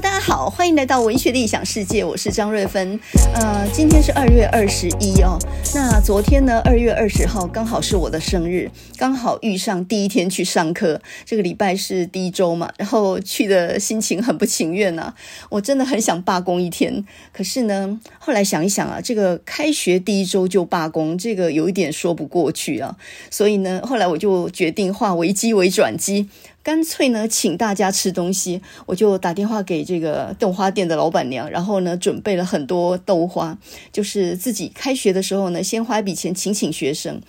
[0.00, 3.00] 大家好，欢迎来到文学的异想世界，我是张瑞芬。
[3.34, 5.38] 呃，今天是二月二十一哦。
[5.74, 11.00] 那昨天呢，二月二十号刚好是我的生日，刚好遇上第一天去上课。
[11.24, 15.14] 这个礼拜是第一周嘛，然后去的心情很不情愿啊。
[15.48, 17.02] 我真的很想罢工一天，
[17.32, 22.94] 可是呢，后来想一想啊，这个开学第一周就罢工，这个有一点说不过去啊。
[23.30, 26.28] 所以呢，后来我就决定化危机为转机。
[26.66, 33.56] 干脆呢，请大家吃东西，我就打电话给这个豆花店的老板娘，然后呢，准备了很多豆花，
[33.92, 37.22] 就是自己开学的时候呢，先花一笔钱请请学生。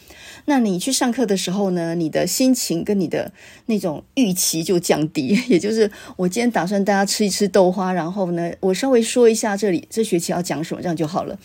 [0.45, 3.31] 那你去上课的时候呢，你的心情跟你的
[3.67, 11.37] 那种预期就降低， 也就是我今天打算大家吃一吃豆花，然后呢，我稍微说一下这里这学期要讲什么，这样就好了。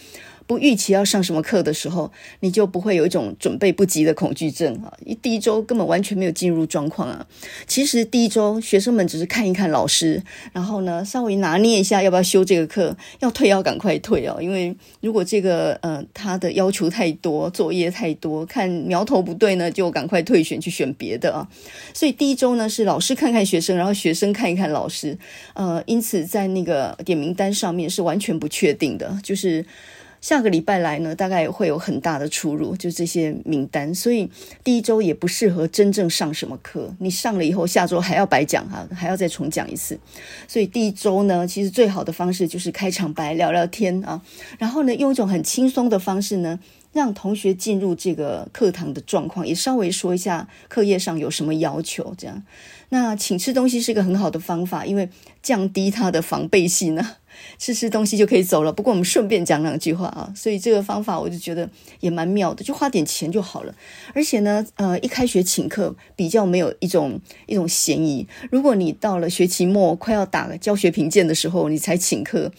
[0.46, 2.10] 不预期要上什么课的时候，
[2.40, 4.92] 你就不会有一种准备不及的恐惧症啊！
[5.04, 7.26] 一第一周根本完全没有进入状况啊。
[7.66, 21.48] 其实第一周学生们只是看一看老师，然后呢，稍微拿捏一下要不要修这个课，要退要赶快退哦，因为如果这个呃他的要求太多，作业太多，看苗头不对呢，就赶快退选去选别的啊。
[21.94, 25.16] 所以第一周呢是老师看看学生，然后学生看一看老师，
[25.54, 29.64] 呃，因此在那个点名单上面是完全不确定的，就是。
[30.22, 34.30] 下个礼拜来呢，大概会有很大的出入，就这些名单，所以
[34.62, 36.94] 第一周也不适合真正上什么课。
[37.00, 39.98] 你上了以后，下周还要白讲哈，还要再重讲一次。
[40.46, 44.22] 所以第一周呢，其实最好的方式就是开场白聊聊天啊，
[44.58, 46.56] 然后呢，用一种很轻松的方式呢，
[46.92, 52.40] 让同学进入这个课堂的状况，也稍微说一下课业上有什么要求，这样。
[52.90, 55.08] 那请吃东西是一个很好的方法，因为
[55.42, 57.16] 降低他的防备心呢。
[57.62, 58.72] 吃吃东西就可以走了。
[58.72, 63.72] 不过我们顺便讲两句话啊，所以这个方法我就觉得也蛮妙的，就花点钱就好了。
[64.12, 68.26] 而且呢，呃，一开学请客比较没有一种一种嫌疑。
[68.50, 72.50] 如果你到了学期末快要打教学评鉴的时候，你才请客。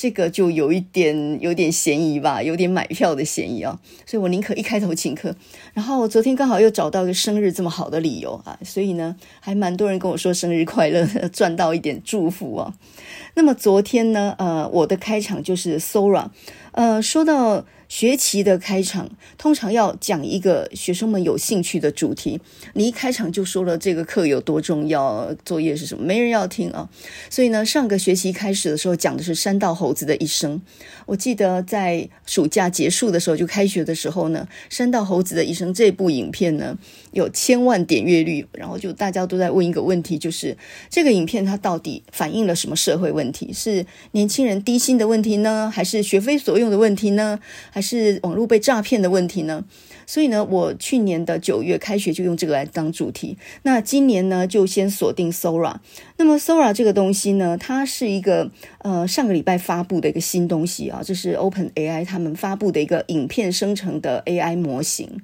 [0.00, 5.36] 这个就有一点有点嫌疑吧，有点买票的嫌疑啊，所以我宁可一开头请客。
[5.74, 12.72] 然后昨天刚好又找到一个生日这么好的理由啊，所以呢，还蛮多人跟我说生日快乐，赚到一点祝福啊。
[13.36, 16.30] 那么昨天呢，呃，我的开场就是 Sora，
[16.72, 17.66] 呃，说到。
[17.90, 22.40] 学期的开场通常要讲一个学生们有兴趣的主题。
[22.74, 26.88] 你一开场就说了这个课有多重要，作业是什么，没人要听啊。
[27.28, 30.62] 所以呢，上个学期开始的时候讲的是山道猴子的一生。
[31.06, 36.78] 我记得在暑假结束的时候，就开学的时候呢，山道猴子的一生这部影片呢
[37.10, 40.56] 有千万点阅率，然后就大家都在问一个问题，就是
[40.88, 43.52] 这个影片它到底反映了什么社会问题？
[43.52, 47.40] 是年轻人低薪的问题呢，还是学非所用的问题呢？
[47.80, 49.64] 是网络被诈骗的问题呢？
[50.06, 53.38] 所以呢，我去年的九月开学就用这个来当主题。
[53.62, 55.76] 那今年呢，就先锁定 Sora。
[56.16, 65.20] 那么 Sora 这个东西呢，它是一个呃上个礼拜发布的一个新东西啊，这是 OpenAI 他们发布的一个影片生成的 AI 模型。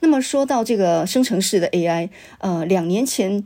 [0.00, 3.44] 那么说到这个生成式的 AI，呃，两年前。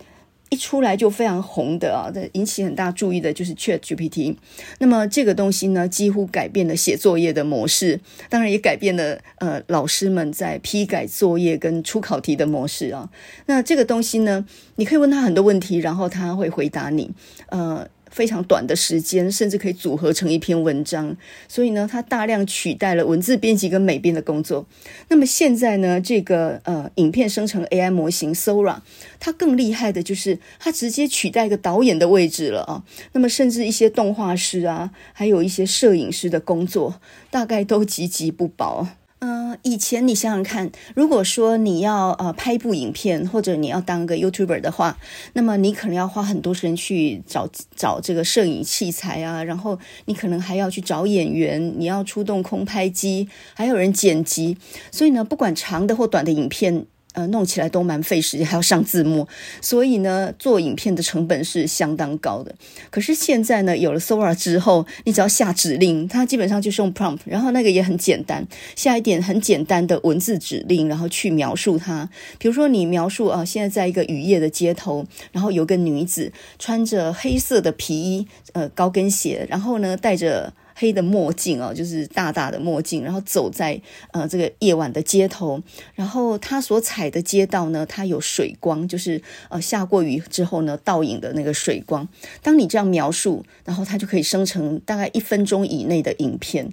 [0.50, 4.34] 一出来就非常红的啊，引起很大注意的就是 ChatGPT。
[4.78, 13.10] 那么这个东西呢，几乎改变了写作业的模式，当然也改变了呃老师们在批改作业跟出考题的模式啊。
[13.46, 17.10] 那这个东西呢，你可以问他很多问题，然后他会回答你，
[17.48, 17.86] 呃。
[18.10, 21.16] 非常短的时间，甚至可以组合成一篇文章，
[21.48, 24.66] 所以呢，它大量取代了文字编辑跟美编的工作。
[25.08, 28.78] 那么现在呢，这个呃，影片生成 AI 模型 Sora，
[29.18, 32.84] 它更厉害的就是它直接取代一个导演的位置了啊。
[33.12, 38.86] 那么甚至一些动画师啊，还有一些摄影师的工作，大概都岌岌不保。
[39.20, 44.96] 嗯、以前你想想看，如果说你要呃拍一部影片，或者你要当个 YouTuber 的话，
[45.32, 54.56] 那么你可能要花很多时间去找找这个摄影器材啊，然后你可能还要去找演员，你要出动空拍机，还有人剪辑，
[54.92, 56.86] 所以呢，不管长的或短的影片。
[57.14, 59.26] 呃，弄起来都蛮费时间，还要上字幕，
[59.60, 62.54] 所以呢，做影片的成本是相当高的。
[62.90, 68.46] 可是现在呢，有了 Sora 之后，你只要下指令，它基本上就是用 prompt，然后那个也很简单，
[68.76, 72.08] 下一点很简单的文字指令，然后去描述它。
[72.38, 80.52] 比如说，你描述啊，现在在一个雨夜的街头，然后有个女子穿着黑色的皮衣，呃，高跟鞋，然后呢，带着。
[80.80, 83.80] 黑的墨镜哦，就是大大的墨镜，然后走在
[84.12, 85.60] 呃这个夜晚的街头，
[85.96, 92.08] 然后他所踩的街道呢，它有水光，就是呃下过雨之后呢倒影的那个水光。
[92.40, 96.72] 当你这样描述，然后它就可以生成大概一分钟以内的影片。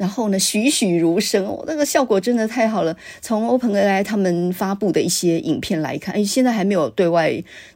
[0.00, 2.96] 然后呢，栩栩如生，那个效果真的太好了。
[3.20, 7.30] 从 OpenAI 他们发布的一些影片来看，哎，现在还没有对外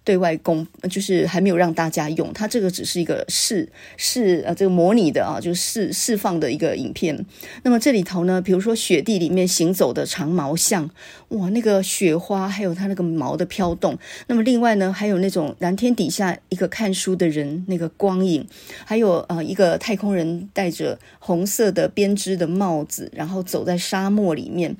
[0.04, 2.32] 对外公，就是还没有让大家用。
[2.32, 3.68] 它这个只是一个试
[3.98, 7.26] 试呃，这个模拟的啊，就是释释放的一个影片。
[7.62, 10.88] 那么这里头呢，比如说雪地里面行走的长毛象，
[11.28, 13.98] 哇，那个雪花还有它那个毛的飘动。
[14.28, 18.46] 那么另外呢，还有那种蓝天底下一个看书的人那个光影，
[18.86, 22.13] 还有呃一个太空人戴着红色的边。
[22.14, 24.76] 织的帽子，然后走在沙漠里面，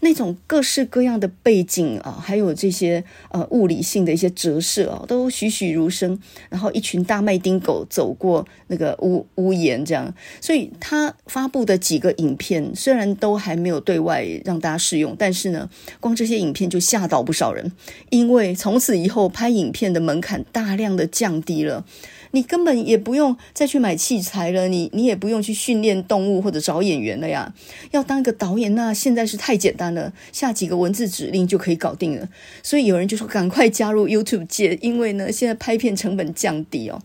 [0.00, 6.18] 那种各式各样的背景啊，还有这些呃物理性的一些折射啊，都栩栩如生。
[6.48, 10.12] 然后一群大麦丁狗走过那个屋屋檐，这样。
[10.40, 15.68] 所以他发布的几个影片，虽然都还没有对外让大家试用，但是呢，
[16.00, 17.72] 光这些影片就吓倒不少人，
[18.10, 21.84] 因为从此以后拍影片的门槛大量的降低了。
[22.32, 27.52] 你根本也不用再去买器材了，你你也不用去训练动物或者找演员了呀。
[27.90, 32.28] 要当一个导演，那现在是太简单了，下几个文字指令就可以搞定了。
[32.62, 37.00] 所以有人就说赶快加入 YouTube 界，因为呢，现在拍片成本降低哦。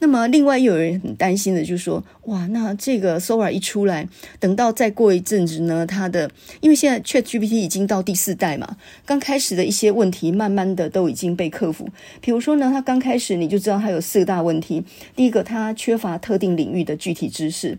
[0.00, 4.08] 那么，另外又有人很担心的，就是说，哇，那这个 Sora 一出来，
[4.38, 6.30] 等到再过一阵子呢，它的，
[6.60, 11.88] 因为现在 ChatGPT 已经到第四代嘛，刚开始的一些问题，慢慢的都已经被克服。
[12.20, 14.84] 比如说呢，它刚开始你就知道它有四个大问题，
[15.16, 17.76] 第一个，它缺乏特定领域的具体知识；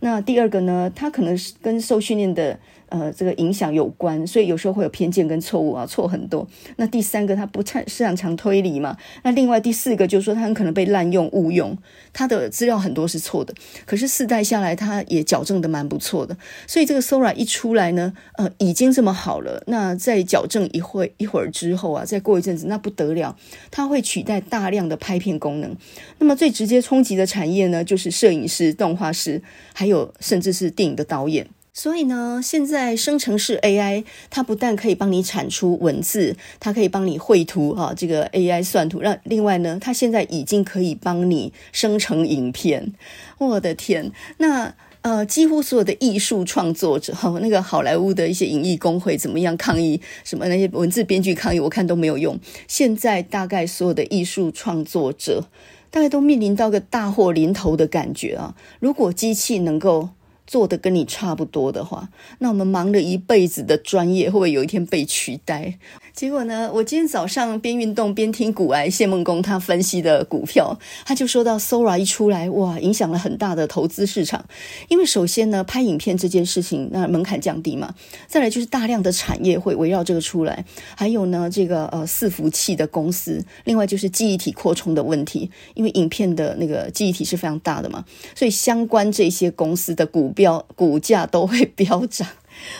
[0.00, 2.58] 那第二个呢，它可能是跟受训练的。
[2.90, 6.46] 呃，这个影响有关，所以有时候会有偏见跟错误啊，错很多。
[6.76, 8.96] 那第三个，他不擅擅长推理嘛。
[9.22, 11.76] 那另外第四个就是说，他很可能被滥用误用，
[12.12, 13.54] 他的资料很多是错的。
[13.86, 16.36] 可是四代下来，他也矫正的蛮不错的。
[16.66, 19.62] 所以这个 Sora 一出来呢，呃，已经这么好了。
[19.68, 23.36] 那再矫正一会一会儿之后啊，再过一阵子，那不得了，
[23.70, 25.76] 它会取代大量的拍片功能。
[26.18, 29.40] 那么最直接冲击的产业呢，就是摄影师、动画师，
[29.72, 31.46] 还有甚至是电影的导演。
[31.72, 39.00] 所以呢，现在生成式 AI 它不但可以帮你产出文字，它可以帮你绘图啊，这个 AI 算图。
[39.00, 42.92] 让另外呢，它现在已经可以帮你生成影片。
[43.38, 49.98] 我的天，那呃，几乎所有的艺术创作者哈，那个好莱坞的一些影艺工会怎么样抗议？
[50.24, 52.38] 什么那些文字编剧抗议，我看都没有用。
[52.68, 55.46] 现在大概所有的艺术创作者，
[55.90, 58.54] 大概都面临到个大祸临头的感觉啊！
[58.78, 60.10] 如果机器能够
[60.50, 62.08] 做的跟你差不多的话，
[62.40, 65.78] 那我们忙了一辈子的专业会不会有一天被取代？
[66.12, 70.76] 结果呢，我今天早上边运动边听股癌谢孟恭他分析的股票，
[71.06, 74.44] 他就说到 Sora 一出来，哇，影响了很大的投资市场。
[74.88, 77.94] 因为首先呢，拍影片这件事情，那门槛降低嘛，
[78.26, 80.64] 再来就是大量的产业会围绕这个出来，
[80.96, 88.04] 还有呢，这个呃伺服器的公司，另外就是记忆体扩充的问题，因为影片的那个记忆体是非常大的嘛，
[88.34, 92.26] 所以相关这些公司的股标股价都会飙涨。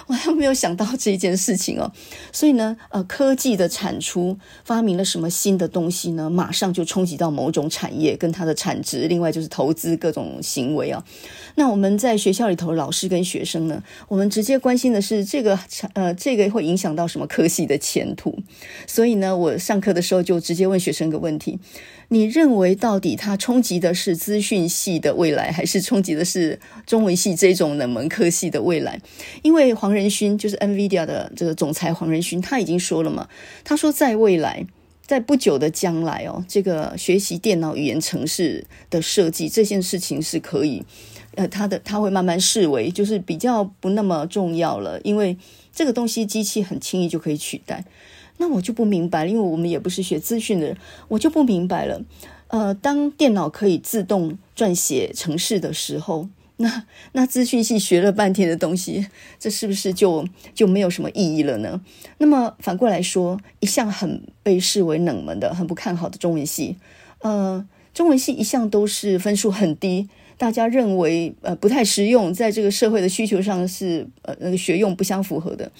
[0.06, 1.90] 我还没有想到这一件事情哦，
[2.32, 6.28] 所以呢，呃，科技的产出发明了什么新的东西呢？
[6.28, 11.04] 马上就冲击到某种产业跟它的产值，另外就是投资各种行为啊。
[11.54, 18.38] 那我们在学校里头，老师跟学生呢，我们直接关心的是这个产，呃，这个会影响到什么科系的前途。
[18.86, 21.58] 所以呢，我上课的时候就直接问学生一个问题。
[22.12, 29.00] 你认为到底它冲击的是资讯系的未来，还是冲击的是中文系这种冷门科系的未来？
[29.42, 33.28] 因为黄仁勋就是 NVIDIA 的这个总裁黄仁勋，他已经说了嘛，
[33.62, 34.66] 他说在未来，
[35.06, 40.82] 在不久的将来哦，这个学习电脑语言程式的设计这件事情是可以，
[41.36, 45.38] 呃，他的他会慢慢视为就是比较不那么重要了，因为
[45.72, 47.84] 这个东西机器很轻易就可以取代。
[48.40, 50.76] 那我就不明白了，因为我们也不是学资讯的人，
[51.08, 52.02] 我就不明白了。
[52.48, 59.06] 呃，当电脑可以自动撰写程式的时候，那那资讯系学了半天的东西，
[59.38, 61.82] 这是不是就就没有什么意义了呢？
[62.16, 66.78] 那么反过来说，一向很被视为冷门的、很不看好的中文系，
[67.18, 75.70] 呃，中文系一向都是分数很低，大家认为呃不太实用，在这个社会的需求上是呃那个学用不相符合的，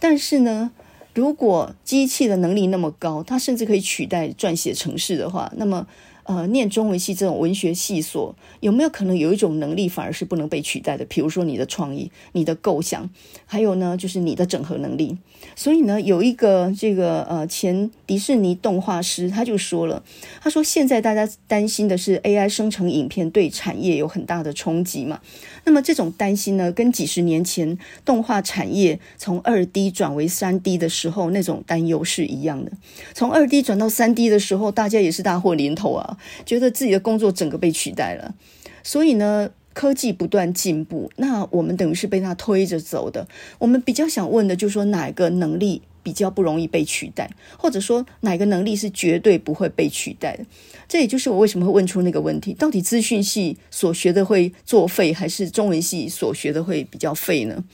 [0.00, 0.70] 但是呢，
[1.14, 5.86] 如果机器的能力那么高，它甚至可以取代撰写程式的话，那么。
[6.24, 11.04] 呃，念中文系这种文学系所，有没有可能有一种能力反而是不能被取代的？
[11.04, 13.08] 比如说你的创意、你的构想，
[13.44, 15.18] 还有呢，就是你的整合能力。
[15.54, 20.02] 所以呢，有一个这个呃前迪士尼动画师他就说了，
[20.40, 25.20] 他说现在大家担心的是 AI 生成影片对产业有很大的冲击嘛。
[25.64, 32.72] 那么这种担心呢，跟几十年前动画产业从二 D 转为三 D 的时候那种担忧是一样的。
[33.12, 36.13] 从二 D 转到三 D 的时候，大家也是大祸临头啊。
[36.44, 38.34] 觉得自己的工作整个被取代了，
[38.82, 43.26] 所以呢，科技不断进步，那我们等于是被它推着走的。
[43.58, 50.44] 我们比较想问的，就是说哪个能力比较不容易被取代，或者说哪个能力是绝对不会被取代的？
[50.86, 57.64] 这也就是我为什么会问出那个问题：到底资讯系所学的会作废，还是中文系所学的会比较废呢？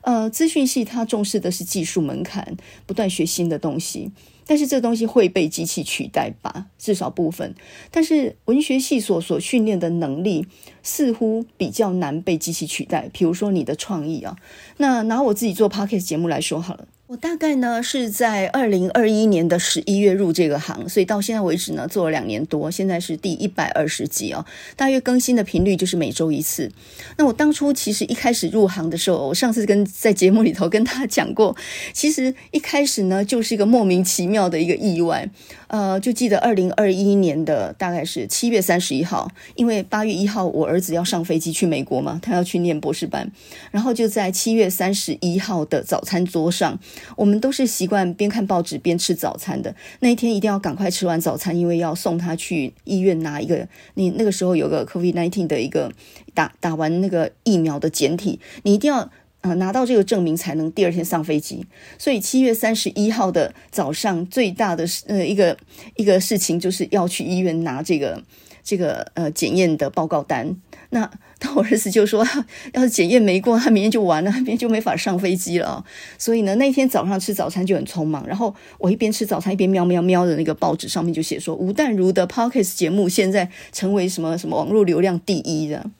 [0.00, 4.10] 呃，资讯系它重视的是技术门槛，不断学新的东西。
[4.46, 6.66] 但是这东西会被机器取代吧？
[6.78, 7.54] 至少部分。
[7.90, 10.46] 但是文学系所所训练的能力
[10.82, 13.08] 似乎比较难被机器取代。
[13.12, 14.36] 比如说你的创意啊，
[14.76, 16.86] 那拿我自己做 Podcast 节目来说好了。
[17.14, 24.44] 我大概呢是在二零二一年的十一月入这个行，所以到现在为止呢做了两年多，现在是第一百二十集哦。
[24.74, 26.72] 大约更新的频率就是每周一次。
[27.16, 31.56] 那我当初其实一开始入行的时候，我上次跟在节目里头跟他讲过，
[31.92, 35.30] 其实一开始呢就是一个莫名其妙的一个意外。
[35.68, 43.30] 呃，就记得二零二一年的大概是七月三十一号，因为八月一号我儿子要上飞机去美国嘛，他要去念博士班，
[43.70, 46.76] 然后就在七月三十一号的早餐桌上。
[47.16, 49.74] 我们都是习惯边看报纸边吃早餐的。
[50.00, 53.66] 那一天一定要赶快吃完早餐，因为要送他去医院拿一个。
[53.94, 55.92] 你那个时候有个 COVID-19 的一个
[56.32, 61.66] 打打完那个疫苗的检体，你一定要呃拿到这个证明才能第二天上飞机。
[61.98, 65.56] 所以七月三十一号的早上最大的呃一个
[65.96, 68.22] 一个事情就是要去医院拿这个
[68.62, 70.56] 这个呃检验的报告单。
[70.94, 71.10] 那
[71.40, 72.24] 那我儿子就说，
[72.72, 75.84] 要是检验没过，他明天就完了，明天就没法上飞机了。
[76.16, 78.24] 所以呢，那天早上吃早餐就很匆忙。
[78.28, 85.90] 然后我一边吃早餐一边瞄瞄瞄的那个报纸上面就写说，吴淡如的 Podcast 节目现在成为什么什么网络流量第一的。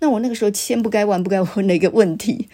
[0.00, 2.48] 那我那个时候千不该万不该问的一个问题，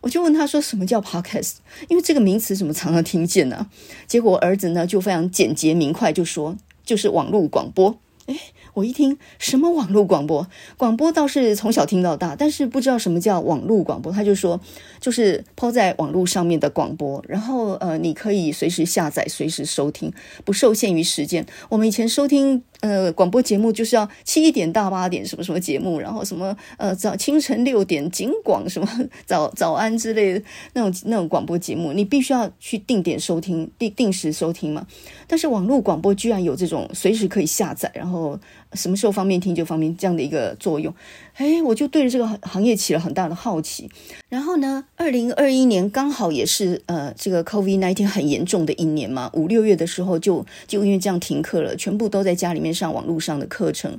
[0.00, 1.56] 我就问他说，什么叫 Podcast？
[1.88, 3.68] 因为这个名词怎么常常听见呢？
[4.06, 7.98] 结果儿子呢就非常简洁明快就说，就是网络广播。
[8.26, 8.40] 诶
[8.74, 14.12] 我一听什么网络广播，广播倒是从小听到大，但是不知道什么叫网络广播。
[14.12, 14.60] 他就说，
[15.00, 20.12] 就是抛在网络上面的广播，然后呃，你可以随时下载，随时收听，
[20.44, 21.46] 不受限于时间。
[21.68, 22.62] 我们以前收听。
[22.84, 28.86] 呃，广播节目就是要七点到八点什么什么节目，然后什么呃早清晨六点景广什么
[29.24, 30.42] 早早安之类的
[30.74, 34.86] 那种那种广播节目，你必须要去定点收听，定定时收听嘛。
[35.26, 38.38] 但是网络广播居然有这种随时可以下载，然后
[38.74, 40.94] 什么时候方便听就方便这样的一个作用。
[41.36, 43.90] 哎，我就对着这个行业起了很大的好奇。
[44.28, 53.98] 然后呢，二零二一年刚好也是呃这个 COVID-19 很严重的一年嘛，五六月的时候就就因为这样停课了，全部都在家里面上网络上的课程。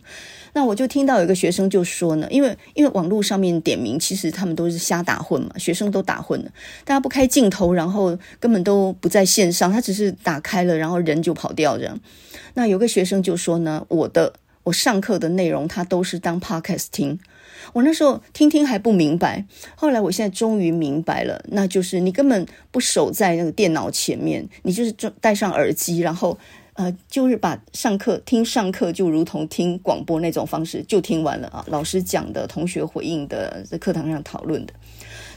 [0.54, 6.52] 那我就听到有一个学生就说呢，因为因为网络上面点名，其实他们都是瞎打混嘛，学生都打混了，
[6.84, 12.00] 大家不开镜头，然后根本都不在线上，他只是打开了，然后人就跑掉这样。
[12.54, 14.34] 那有个学生就说呢，我的。
[14.66, 17.20] 我上课的内容，他都是当 podcast 听。
[17.74, 24.92] 我那时候听听还不明白，后来我现在终于明白了，那就是你根本不守在那个电脑前面，你就是
[25.22, 26.36] 戴上耳机，然后
[26.76, 34.74] 呃，就是把上课听上课就如同听广播那种方式就听完了啊，老师讲的，同学回应的，在课堂上讨论的。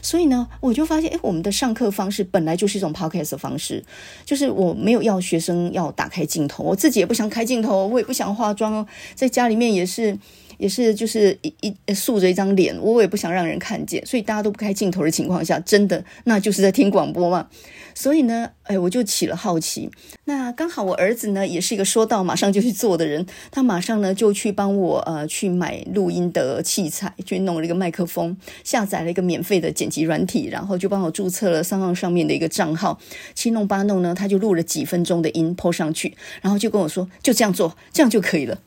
[0.01, 3.83] 所以呢，我就发现，哎，我们的上课方式本来就是一种 podcast 的方式，
[4.25, 10.17] 就是我没有要学生要打开镜头，我自己也不想开镜头，我也不想化妆哦，在家里面也是。
[10.59, 17.47] 也是，就是一一竖着一张脸，我也不想让人看见，所以大家都不开镜头的情况下，真的那就是在听广播嘛。
[17.95, 19.89] 所以呢，哎，我就起了好奇。
[20.25, 32.99] 那刚好我儿子呢，也是一个说到马上就去做的人，他马上呢就去帮我呃去买录音的器材，去弄了一个麦克风，下载了一个免费的剪辑软体，然后就帮我注册了三号上面的一个账号，
[33.33, 38.59] 七弄八弄呢，他就录了几分钟的音 p 上去，然后就跟我说，就这样做，这样就可以了。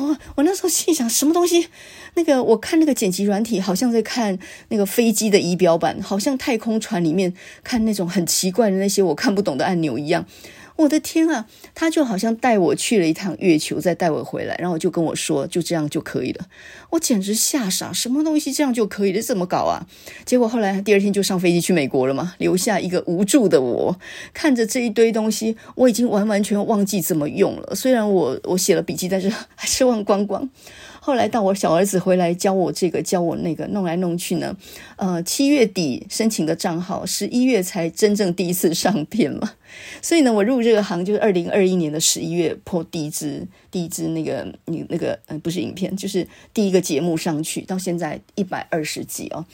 [0.36, 1.68] 我那时候心想，什么东西？
[2.14, 7.32] 那个我看那个剪辑软体，好像在看那个飞机的仪表板，好像太空船里面
[7.64, 10.26] 看那种很奇怪的那些我看不懂的按钮一样。
[10.76, 16.46] 我的天啊，他就好像带我去了一趟月球，再带我回来，然后就跟我说，就这样就可以了。
[16.90, 19.22] 我简直吓傻，什么东西这样就可以了？
[19.22, 19.86] 怎么搞啊？
[20.24, 23.98] 结果后来第二天就上飞机去美国了嘛，留下一个无助的我，
[24.32, 27.74] 看着这一堆东西，我已经完完全忘记怎么用了。
[27.74, 30.48] 虽然我我写了笔记，但是还是忘光光。
[31.04, 34.56] 后来到我小儿子回来教我这个教我那个弄来弄去呢，
[34.94, 39.50] 呃，七月底申请的账号，十一月才真正第一次上片嘛。
[40.00, 49.44] 所以呢，我入这个行就是二零二一年的十一月破第一支第一支那个你那个呃不是影片，就是第一个节目上去，到现在一百二十集哦。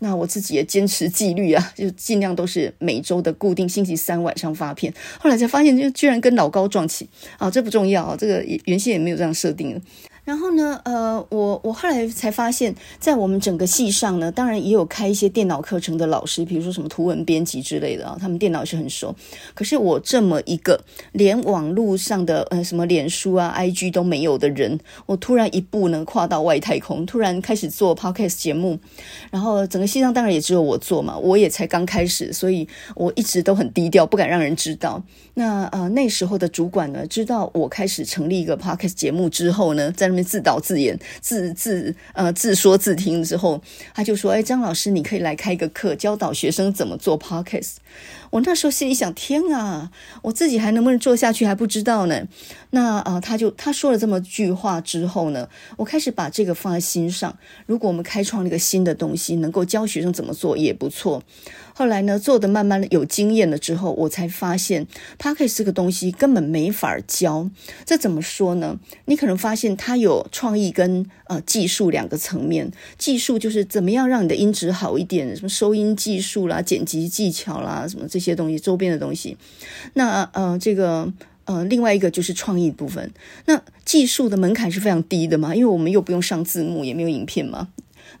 [0.00, 4.92] 那我自己也坚持纪律啊， 就尽量都是每周的固定星期三晚上发片。
[5.18, 9.80] 后来才发现，就居然跟老高撞起啊，这不重要啊，这个原先也没有这样设定的。
[10.28, 19.16] 然后呢，呃，我我后来才发现，在我们整个系上呢，当然也有开一些电脑课程的老师，比如说什么图文编辑之类的啊，他们电脑是很熟。
[19.54, 28.78] 可是我这么一个连网络上的呃什么脸书啊、IG 都没有的人，我突然一步呢跨到外太空，突然开始做 Podcast 节目，
[29.30, 35.02] 然后整个系上当然也只有我做嘛，我也才刚开始，所以我一直都很低调，不敢让人知道。
[35.32, 43.62] 那呃那时候的主管呢，知道我开始成立一个 Podcast 节目之后呢，在自导自演、自自呃自说自听之后，
[43.94, 47.76] 他就说：“哎，张老师，你可以来开一个课，教导学生怎么做 Podcast。”
[48.30, 49.90] 我那时候心里想：“天啊，
[50.22, 52.26] 我自己还能不能做下去还不知道呢。”
[52.70, 57.38] 那啊、他就他说了这么句话之后呢，我开始把这个放在心上。
[57.66, 61.22] 如果我们开创了一个新的东西，能够教学生怎么做也不错。
[61.74, 64.86] 后来呢，做的慢慢的有经验了之后，我才发现
[65.18, 67.48] Podcast 这个东西根本没法教。
[67.86, 68.78] 这怎么说呢？
[69.06, 72.70] 你可能发现他有创意跟呃技术两个层面。
[72.98, 79.36] 技术就是怎么样让你的音质好一点，什么收音技术啦、剪辑技巧啦，什么这些东西，周边的东西。
[79.94, 81.12] 那呃，这个
[81.44, 83.10] 呃，另外一个就是创意部分。
[83.46, 87.68] 那技术的门槛是非常低的嘛，因为我们又不用上字幕，也没有影片嘛。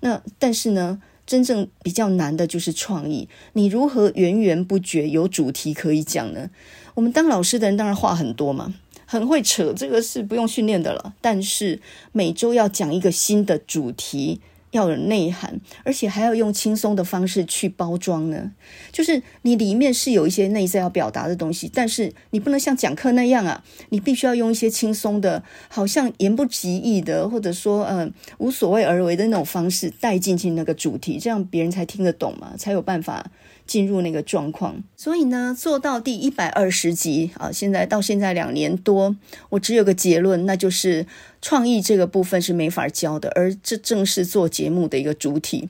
[0.00, 6.48] 那但是呢，真正比较难的就是创意，你如何源源不绝有主题可以讲呢？
[6.94, 8.74] 我们当老师的人当然话很多嘛，
[9.10, 11.14] 很会扯，这个是不用训练的了。
[11.22, 11.80] 但是
[12.12, 14.42] 每周要讲一个新的主题。
[14.72, 18.52] 要有内涵，而且还要用轻松的方式去包装呢。
[18.92, 33.30] 就是你里面是有一些内在要表达的东西，但是你不能像讲课那样啊，你必须要用一些轻松的，好像言不及义的，或者说嗯、呃、无所谓而为的那种方式带进去那个主题，这样别人才听得懂嘛，才有办法。
[33.68, 39.14] 进入那个状况，所以呢，做到第一百二十集啊，现在到现在两年多，
[39.50, 41.06] 我只有个结论，那就是
[41.42, 45.68] 创意这个部分是没法教的，而这正是做节目的一个主体。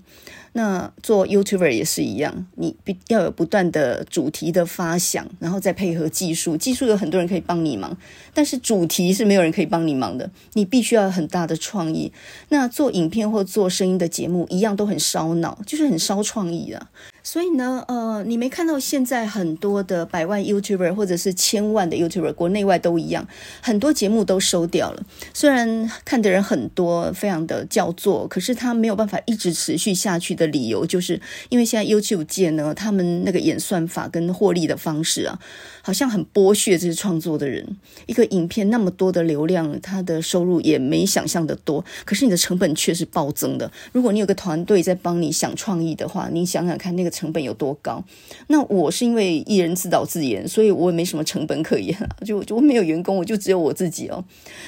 [0.53, 6.57] 那做 YouTuber 也是一样，你必要有不断的主题的发想，然后再配合技术。
[6.57, 7.97] 技术有很多人可以帮你忙，
[8.33, 10.29] 但是主题是没有人可以帮你忙的。
[10.55, 12.11] 你必须要有很大的创意。
[12.49, 16.89] 那做影片或做声音的节目一样都很烧脑，就是很烧创意啊。
[17.31, 23.29] 所以呢，呃，你没看到现在很多的百万 YouTuber 或者是千万的 YouTuber，国内外都一样，
[23.61, 25.03] 很多节目都收掉了。
[25.35, 35.39] 虽然看的人很多，非常的叫座，可是他没有办法一直持续下去的理由，就是因为现在 YouTube 界呢，他们那个演算法跟获利的方式啊，
[35.83, 37.77] 好像很剥削这些创作的人。
[38.07, 43.71] 一个影片那么多的流量，他的收入也没想象的多，可是你的成本却是暴增的。
[43.93, 47.13] 如果你有个团队在帮你想创意的话，你想想看那个。
[47.19, 48.05] 成本有多高？
[48.47, 54.25] 那我是因为一人自导自演，所以我也没什么成本可言，就就没有员工，我就只有我自己哦，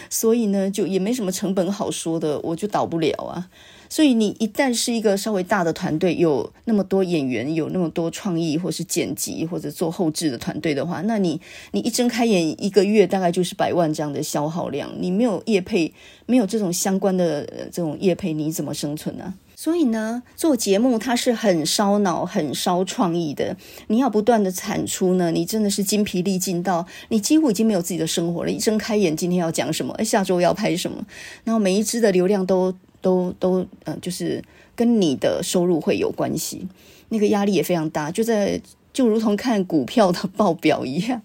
[0.09, 3.49] 所以呢，就也没什么成本好说的，我就倒不了啊。
[3.89, 11.41] 所以你一旦是一个稍微大的团队，有那么多演员，有那么多创意，或是剪辑，或者做后置的团队的话，那你
[11.73, 14.93] 你一睁开眼，一个月大概就是百万这样的消耗量。
[15.01, 15.93] 你没有业配，
[16.27, 19.35] 没有这种相关的这种业配，你怎么生存呢？
[19.63, 23.55] 所以呢，做节目它是很烧脑、很烧创意的。
[23.89, 28.51] 你要不断的产出呢，你真的是精疲力尽到你几乎已经没有自己的生活了。
[28.51, 29.95] 一睁开眼，今天要讲什么？
[30.03, 31.05] 下周要拍什么？
[31.45, 34.43] 然后每一支的流量都都都，呃，就是
[34.75, 36.67] 跟你的收入会有关系。
[37.11, 38.59] 那个压力也非常大，就在
[38.95, 41.21] 就如同看股票的报表一样。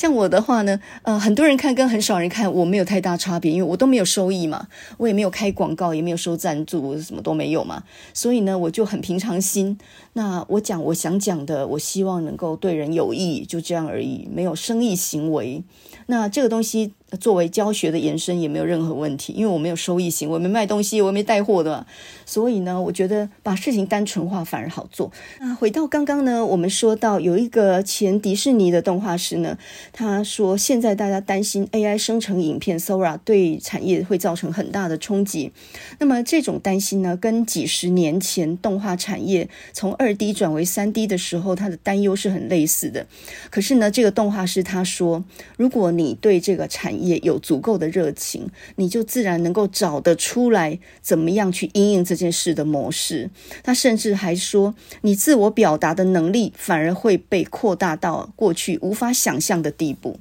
[0.00, 7.82] 像我的话呢，呃，很多人看跟很少人看，我没有太大差别，因为我都没有收益嘛，我也没有开广告，也没有收赞助，什么都没有嘛，
[8.14, 9.78] 所以呢，我就很平常心。
[10.14, 15.62] 那我讲我想讲的，我希望能够对人有益，就这样而已，没有生意行为。
[16.06, 16.94] 那这个东西。
[17.18, 21.86] 作为教学的延伸也没有任何问题，因为我没有收益型，我没卖东西，我没带货的，
[22.24, 25.10] 所以呢，我觉得把事情单纯化反而好做。
[25.40, 29.58] 那回到刚刚呢，我们说到有一个前迪士尼的动画师呢，
[29.92, 35.52] 他说现在大家担心 AI 生成影片 Sora 对产业会造成很大的冲击。
[35.98, 43.06] 那么这种担心呢，跟几十年前动画产业从二 D 转为三 D 的时候，他的担忧是很类似的。
[43.50, 45.24] 可是呢，这个动画师他说，
[45.56, 53.30] 如果你对这个产也有足够的热情，你就自然能够找得出来怎么样去应用这件事的模式。
[53.62, 60.20] 他甚至还说，你自我表达的能力反而会被扩大到过去无法想象的地步。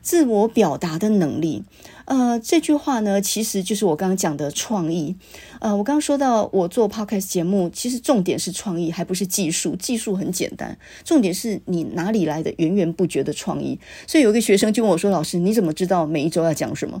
[0.00, 1.62] 自我表达的能力。
[2.04, 5.16] 呃，这句话呢，其实就是我刚刚讲的创意。
[5.60, 9.76] 呃，我刚刚说到我做 podcast 节目，其实重点是创意，还不是技术。
[9.76, 13.78] 技术很简单，重点是你哪里来的源源不绝的创意。
[14.06, 17.00] 所以有一个学生就问我说：“老师，你怎么知道每一周要讲什么？”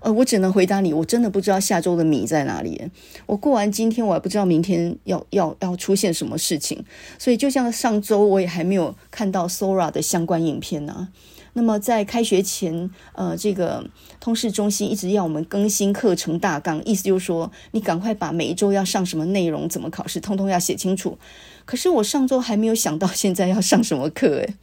[0.00, 2.90] 呃，我只能回答你，我真的不知道下周的米在哪里。
[3.26, 6.82] 我过完今天，我还不知道明天要要要出现什么事情。
[7.18, 11.08] 所以就像上周，我也还没有看到 Sora 的相关影片呢、
[11.52, 13.84] 那么在开学前，呃，这个
[14.20, 21.18] 通识中心一直要我们更新课程大纲，意思就是说，你赶快把每一周要上什么内容、怎么考试，通通要写清楚。
[21.64, 24.54] 可是我上周还没有想到现在要上什么课，诶，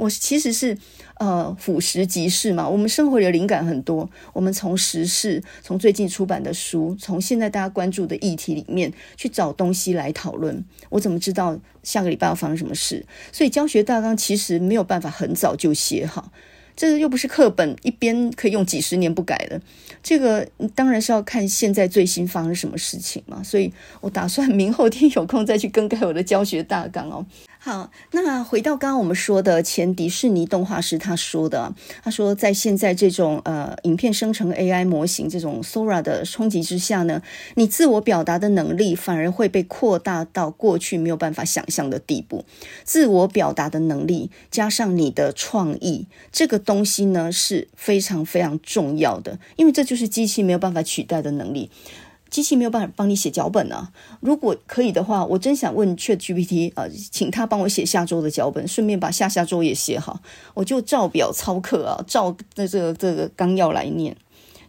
[0.00, 0.76] 我其实是。
[1.20, 2.66] 呃，俯拾即是嘛。
[2.66, 10.64] 我们生活的灵感很多，我们从时事，从最近出版的书，从现在大家关注的议题里面去找东西来讨论。
[10.88, 13.04] 我怎么知道下个礼拜要发生什么事？
[13.32, 16.32] 所以教学大纲其实没有办法很早就写好，
[16.74, 19.60] 这又不是课本一边可以用几十年不改的。
[20.02, 23.42] 这个当然是要看现在最新发生什么事情嘛。
[23.42, 27.26] 所以我打算明后天有空再去更改我的教学大纲哦。
[27.62, 37.20] 好，那回到刚刚我们说的前迪士尼动画师他说的，他说在现在这种呃影片生成 AI 模型这种 Sora 的冲击之下呢，
[37.56, 42.46] 你自我表达的能力反而会被扩大到过去没有办法想象的地步。
[42.82, 51.70] 自我表达的能力加上你的创意，这个东西呢是非常非常重要的，因为这就是机器没有办法取代的能力。
[52.30, 53.90] 机器没有办法帮你写脚本啊！
[54.20, 60.20] 如果可以的话，我真想问 ChatGPT 啊，请他帮我写下周的脚本，顺便把下下周也写好，
[60.54, 64.16] 我就照表操课啊，照那这个这个纲要来念，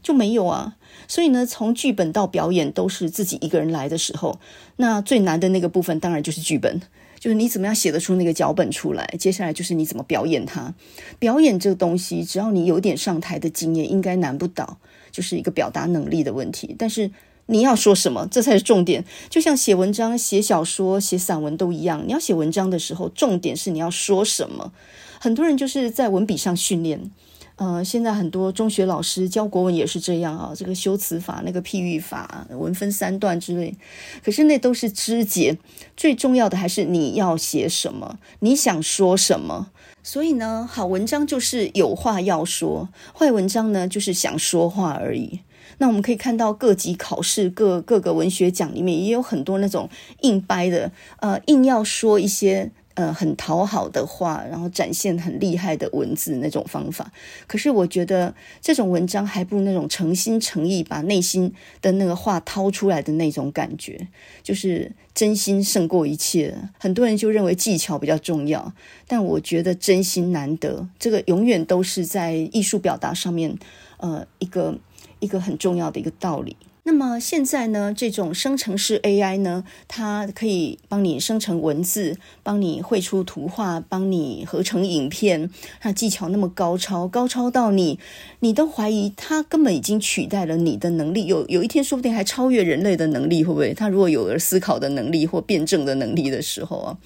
[0.01, 0.75] 就没有啊。
[1.07, 4.39] 所以呢，从剧本到表演都是自己一个人来的时候，
[4.77, 6.81] 那最难的那个部分当然就是剧本，
[7.19, 9.05] 就是你怎么样写得出那个脚本出来。
[9.19, 10.73] 接下来就是你怎么表演它。
[11.19, 14.77] 表演这个东西，只要你有点上台的经验，应该难不倒，
[15.11, 16.75] 就是一个表达能力的问题。
[16.79, 17.11] 但是。
[17.51, 19.03] 你要说什么，这才是重点。
[19.29, 22.01] 就像写文章、写小说、写散文都一样。
[22.07, 24.71] 你要写文章的时候，重点是你要说什么。
[25.19, 27.11] 很多人就是在文笔上训练。
[27.57, 33.75] 呃，现在很多中学老师教国文也是这样啊，这个修辞法、那个譬喻法、文分三段之类。
[34.23, 35.57] 可是那都是枝节，
[35.95, 39.69] 最重要的还是你要写什么，你想说什么。
[40.03, 45.41] 所以呢，好文章就是有话要说，坏文章呢就是想说话而已。
[45.77, 49.89] 那我们可以看到各级考试、各各个文学奖里面也有很多那种
[50.21, 57.11] 硬掰的，呃，硬要说一些呃很讨好的话，然后展现很厉害的文字那种方法。
[57.47, 64.07] 可是我觉得这种文章还不如那种诚心诚意把内心的那个话掏出来的那种感觉，
[64.43, 66.55] 就是真心胜过一切。
[66.79, 68.73] 很多人就认为技巧比较重要，
[69.07, 73.57] 但我觉得真心难得，这个永远都是在艺术表达上面，
[73.97, 74.77] 呃，一个。
[75.21, 76.57] 一个很重要的一个道理。
[76.91, 85.49] 那么现在呢，这种生成式 AI 呢，它可以帮你生成文字，帮你绘出图画，帮你合成影片。
[85.79, 87.97] 它技巧那么高超，高超到你，
[88.41, 91.27] 你都怀疑它根本已经取代了你的能力。
[91.27, 93.73] 有有一天，说不定还超越人类的能力，会不会？
[93.73, 96.97] 它如果有了思考的能力或辩证的能力的时候啊，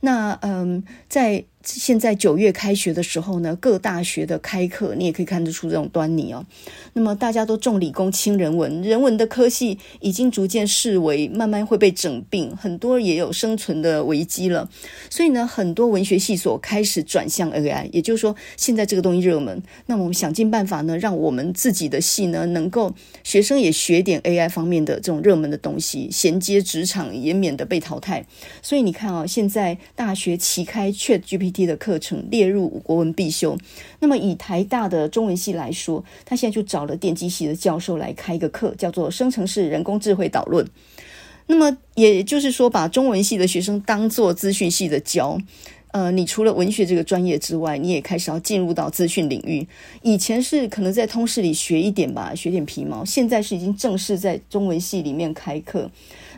[0.00, 1.46] 那嗯，在。
[1.64, 6.44] 现在九月开学的时候呢，各大学的开课，你也可以看得出这种端倪哦。
[6.92, 14.68] 那么大家都重理工轻人文，人文的科系已经逐渐视为，慢慢会被整并，很多也有生存的危机了。
[15.08, 28.26] 所以呢，很多文学系所开始转向 AI，也就是说，现在这个东西热门，那么我们想尽办法呢，让我们自己的系呢，能够学生也学点 AI 方面的这种热门的东西，衔接职场，也免得被淘汰。
[28.60, 31.53] 所以你看啊、哦，现在大学齐开 ChatGPT。
[31.64, 33.56] 的课程列入国文必修。
[34.00, 40.66] 那么以台大的中文系来说，他现在就找了电机系的教授来开一个课，叫做《生成式人工智慧导论》。
[41.46, 45.38] 那么也就是说，把中文系的学生当做资讯系的教。
[45.92, 49.64] 呃，你除了文学这个专业之外，你也开始要进入到资讯领域。
[50.02, 53.04] 以前是可能在通识里学一点吧，学点皮毛。
[53.04, 55.88] 现在是已经正式在中文系里面开课。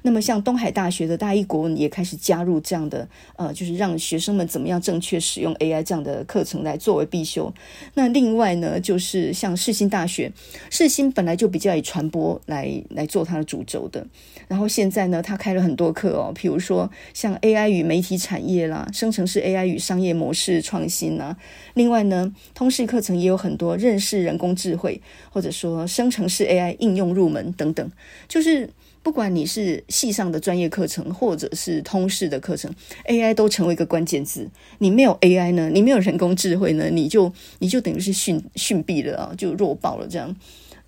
[0.07, 7.53] 那么，像东海大学的大一国文也开始加入这样的，呃，就是让学生们怎么样正确使用 AI 这样的课程来作为必修。
[7.95, 10.33] 那另外呢，就是像世新大学，
[10.71, 14.07] 世新本来就比较以传播来来做它的主轴的，
[14.47, 21.37] 然后现在呢，它开了很多课哦，比如说像 AI 与媒体产业啦，生成式 AI 与商业模式创新啊。
[21.75, 27.91] 另外呢，通识课程也有很多认识人工智慧，或者说生成式 AI 应用入门等等，
[28.29, 28.71] 就是。
[29.07, 32.69] 不管你是系上的专业课程，或者是通识的课程
[33.05, 34.51] ，AI 都成为一个关键字。
[34.79, 40.35] 你没有 AI 呢，你没有人工智慧呢，你就你就等于是逊逊毙了啊，就弱爆了这样。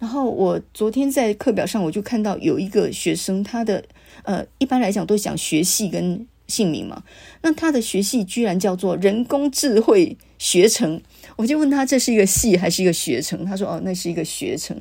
[0.00, 3.84] 然后我昨天在课表上，我就看到有一个学生，他的
[4.24, 7.04] 呃，一般来讲都讲学系跟姓名嘛，
[7.42, 11.00] 那他的学系居然叫做人工智慧学程，
[11.36, 14.76] 我就问他这是一个系还是一个学程，他说哦，那是一个学程。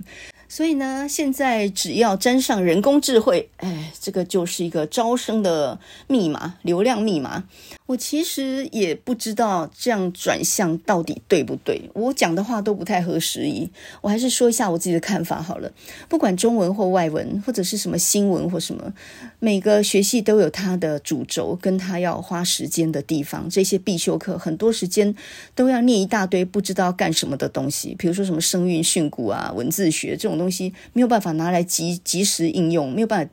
[0.50, 7.44] 所以呢，现在只要沾上人工智慧，哎，这个就是一个招生的密码，流量密码。
[7.86, 13.70] 我其实也不知道这样转向到底对不对，我讲的话都不太合时宜。
[14.02, 15.72] 我还是说一下我自己的看法好了。
[16.10, 18.94] 不管中文或外文，或者是什么新闻或什么，
[19.40, 23.48] 每个学系都有它的主轴，跟它要花时间的地方。
[23.50, 25.14] 这些必修课很多时间
[25.54, 33.32] 都要念一大堆不知道干什么的东西，比如说什么声韵训诂啊、文字学这种东西，没有办法拿来及及时应用，没有办法。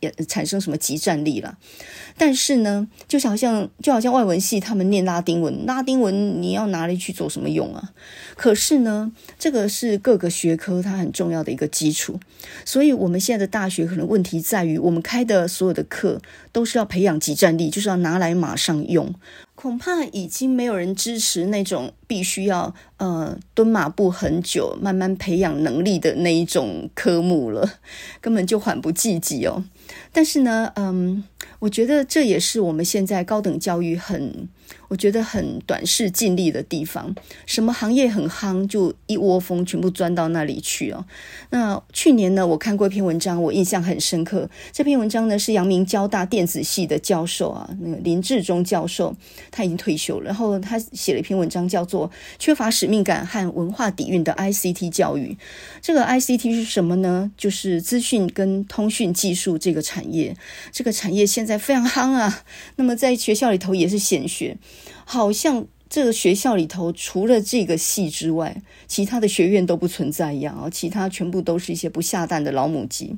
[0.00, 1.56] 也产生什么即战力了？
[2.18, 7.92] 但是呢，就好像就好像外文系他们念拉丁文，拉丁文你要拿来去做什么用啊？
[8.36, 12.18] 可是呢，这个是各个学科它很重要的一个基础。
[12.64, 16.20] 所以，我们现在的大学可能问题在于，我们开的所有的课
[16.52, 19.14] 都是要培养即战力，就是要拿来马上用。
[19.54, 27.66] 恐怕已经没有人支持那种必须要呃蹲马步很久，慢慢培养能力的那一种科目了，
[28.20, 29.64] 根本就缓不济急哦。
[30.12, 31.22] 但是呢，嗯，
[31.58, 34.48] 我觉得这也是我们现在高等教育很。
[34.88, 41.04] 我觉得很短视近利的地方，什么行业很夯，就一窝蜂全部钻到那里去哦。
[41.50, 44.48] 那去年呢，我看过一篇文章，我印象很深刻。
[44.72, 49.14] 这篇文章呢是阳明交大电子系的教授啊，那个林志忠教授，
[49.50, 50.26] 他已经退休了。
[50.26, 55.32] 然后他写了一篇文章，叫做《缺乏使命感和文化底蕴的 ICT 教育》。
[55.82, 57.30] 这个 ICT 是什么呢？
[57.36, 60.36] 就是资讯跟通讯技术这个产业。
[60.70, 62.44] 这个产业现在非常夯啊。
[62.76, 64.55] 那么在学校里头也是显学。
[65.08, 73.16] 好像这个学校里头除了这个系之外，其他的学院都不存在一样啊，其他全部都是一些不下蛋的老母鸡。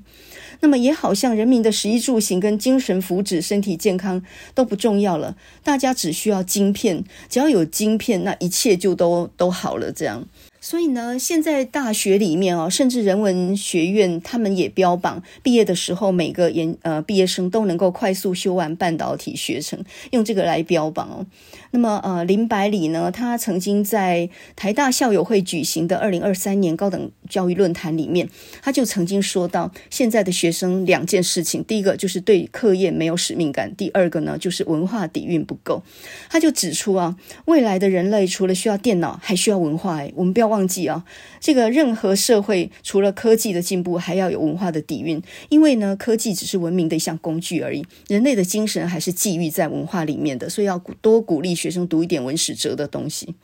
[0.60, 4.22] 那么也好像人民的食衣住行跟精神福祉、身体健康
[4.54, 10.26] 都不重要了，大家只需要晶片，只要有晶片，那一切就都都好了这样。
[10.68, 21.24] 所以呢，现在大学里面哦，甚至人文学院，他们也标榜毕业的时候，每个研呃毕业生都能够快速修完半导体学程，用这个来标榜哦。
[21.70, 28.28] 那么呃，林百里呢，他曾经在台大校友会举行的二零二三年高等教育论坛里面，
[28.60, 35.82] 他就曾经说到，现在的学生两件事情，第一个就是对课业没有使命感，第二个呢就是文化底蕴不够。
[36.28, 40.00] 他就指出啊，未来的人类除了需要电脑，还需要文化。
[40.00, 40.48] 哎，我们不要。
[40.48, 41.04] 忘忘记啊，
[41.38, 45.22] 这个任何社会除了科技的进步，还要有文化的底蕴。
[45.50, 50.50] 因为呢，科技只是文明的一项工具而已，人类的精神还是寄寓在文化里面的。
[50.50, 53.36] 所以要多鼓励学生读一点文史哲的东西。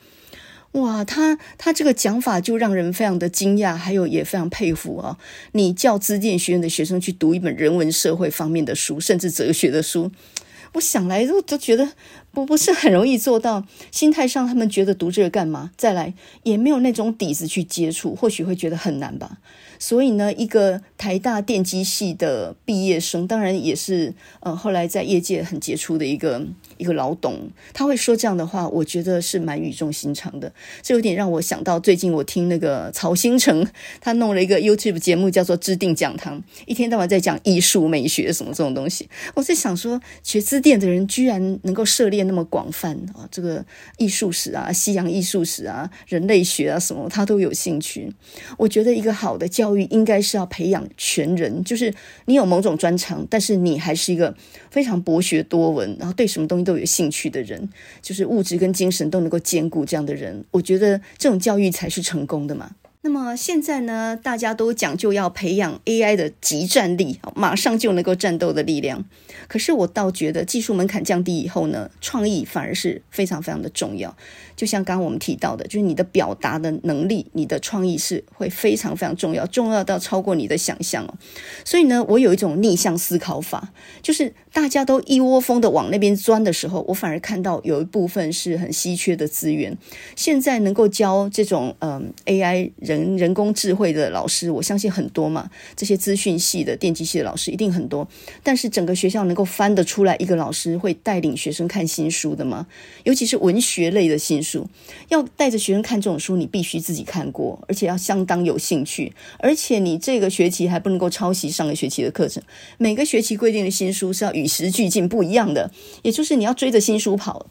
[0.73, 5.17] 哇，他他这个讲法就让人非常的惊讶，还有也非常佩服啊！
[5.53, 10.11] 你叫资电学院的学生去读一本人文社会方面的书，甚至哲学的书，
[10.73, 11.93] 我想来都都觉得。
[12.35, 15.71] 不不是很容易做到，心态上他们觉得读这个干嘛？
[15.77, 19.37] 再来也没有那种底子去接触，或许会觉得很难吧。
[19.79, 26.45] 所以呢，一个台大电机系的毕业生，当然也是呃后来在业界很杰出的一个
[26.77, 30.51] 一个老董，他会说这样的话，我觉得是蛮语重心长的。
[30.81, 33.65] 这有点让我想到最近我听那个曹兴诚，
[34.01, 39.07] 他弄了一个 YouTube 节目叫做《知定讲堂》，一天到晚在讲艺术美学什么这种东西。
[39.35, 42.25] 我在想说，学资电的人居然能够涉猎。
[42.25, 43.63] 那么广泛啊，这个
[43.97, 48.11] 艺术史啊、西洋艺术史啊、人类学啊什么，他都有兴趣。
[48.57, 51.91] 我觉得一个好的教教育应该是要培养全人，就是
[52.25, 54.31] 你有某种专长，但是你还是一个
[54.69, 57.67] 非常博学多闻，然后对什么东西都有兴趣的人，
[57.99, 60.45] 就是物质跟精神都能够兼顾这样的人。
[60.51, 62.75] 我觉得这种教育才是成功的嘛。
[63.01, 69.05] 那么现在呢，大家都讲究要培养 AI 的即战力，马上就能够战斗的力量。
[69.47, 74.15] 可是我倒觉得，技术门槛降低以后呢，创意反而是非常非常的重要。
[74.55, 81.13] 就像刚刚我们提到的，就是你的表达的能力，你的创意是会非常非常重要，重要到超过你的想象哦。
[81.63, 89.75] 所以呢，我有一种逆向思考法，就是大家都一窝蜂的往那边钻的时候，我反而看到有一部分是很稀缺的资源。
[90.15, 93.15] 现在能够教这种嗯 AI 人。
[93.25, 98.07] 人工智慧的老师，我相信很多嘛，这些资讯系的、电机系的老师一定很多。
[98.43, 102.67] 但是整个学校能够翻得出来一个老师会带领学生看新书的吗？
[103.03, 104.69] 尤其是文学类的新书，书
[105.09, 112.43] 要带着学生看这种书，你必须自己看过，而且要相当有兴趣，而且你这个学期还不能够抄袭上个学期的课程。
[112.77, 115.71] 每个学期规定的新书是要与时俱进、不一样的，
[116.03, 117.47] 也就是你要追着新书跑。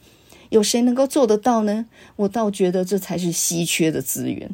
[0.50, 1.86] 有谁能够做得到呢？
[2.14, 4.50] 我倒觉得这才是稀缺的资源。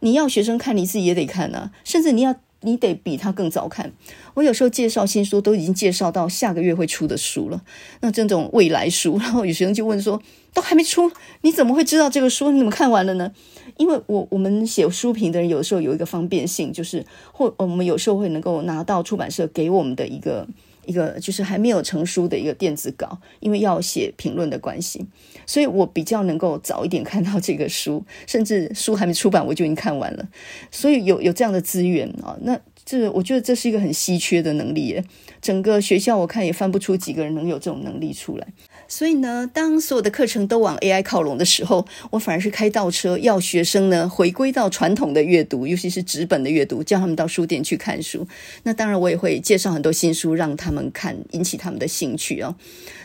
[0.00, 3.92] 你要学生看，你自己也得看啊，甚至你要你得比他更早看。
[4.34, 7.62] 我有时候介绍新书，都已经介绍到下个月会出的书了。
[8.00, 10.20] 那这种未来书，然后有学生就问说
[10.54, 11.12] ：“都还没出，
[11.42, 12.50] 你怎么会知道这个书？
[12.50, 13.30] 你怎么看完了呢？”
[13.76, 20.48] 因为我我们写书评的人，有时候有一个方便性，就是或我们有时候会能够拿到出版社给我们的一个。
[20.86, 25.02] 一个就是还没有成书的一个电子稿，因为要写评论的关系，
[25.46, 30.28] 所以我比较能够早一点看到这个书，甚至书还没出版我就已经看完了，
[30.70, 35.02] 所以有有这样的资源啊，那这我觉得这是一个很稀缺的能力耶，
[35.40, 38.46] 整个学校我看也翻不出几个人能有这种能力出来。
[38.86, 48.26] 所以呢，当所有的课程都往 AI 靠拢的时候，我反而是开倒车，要学生呢回归到传统的阅读，尤其是纸本的阅读，叫他们到书店去看书。
[48.62, 52.54] 那当然，我也会介绍很多新书让他们看，引起他们的兴趣哦。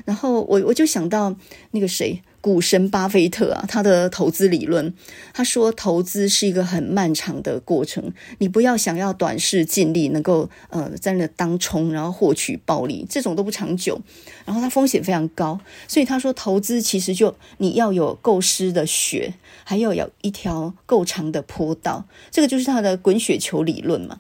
[0.06, 1.36] 然后我我就想到
[1.72, 2.22] 那个谁。
[2.42, 4.94] 股神巴菲特啊，他的投资理论，
[5.34, 14.00] 他说投资是一个很漫长的过程，你不要想要短视尽力，能够呃在那当冲，然后获取暴利，这种都不长久，
[14.46, 24.20] 然后它风险非常高，所以他说投资其实就你要有够湿的雪，还要有一条够长的坡道，这个就是他的滚雪球理论嘛。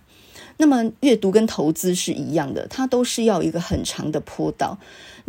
[0.62, 4.78] 那么阅读跟投资是一样的，它都是要一个很长的坡道。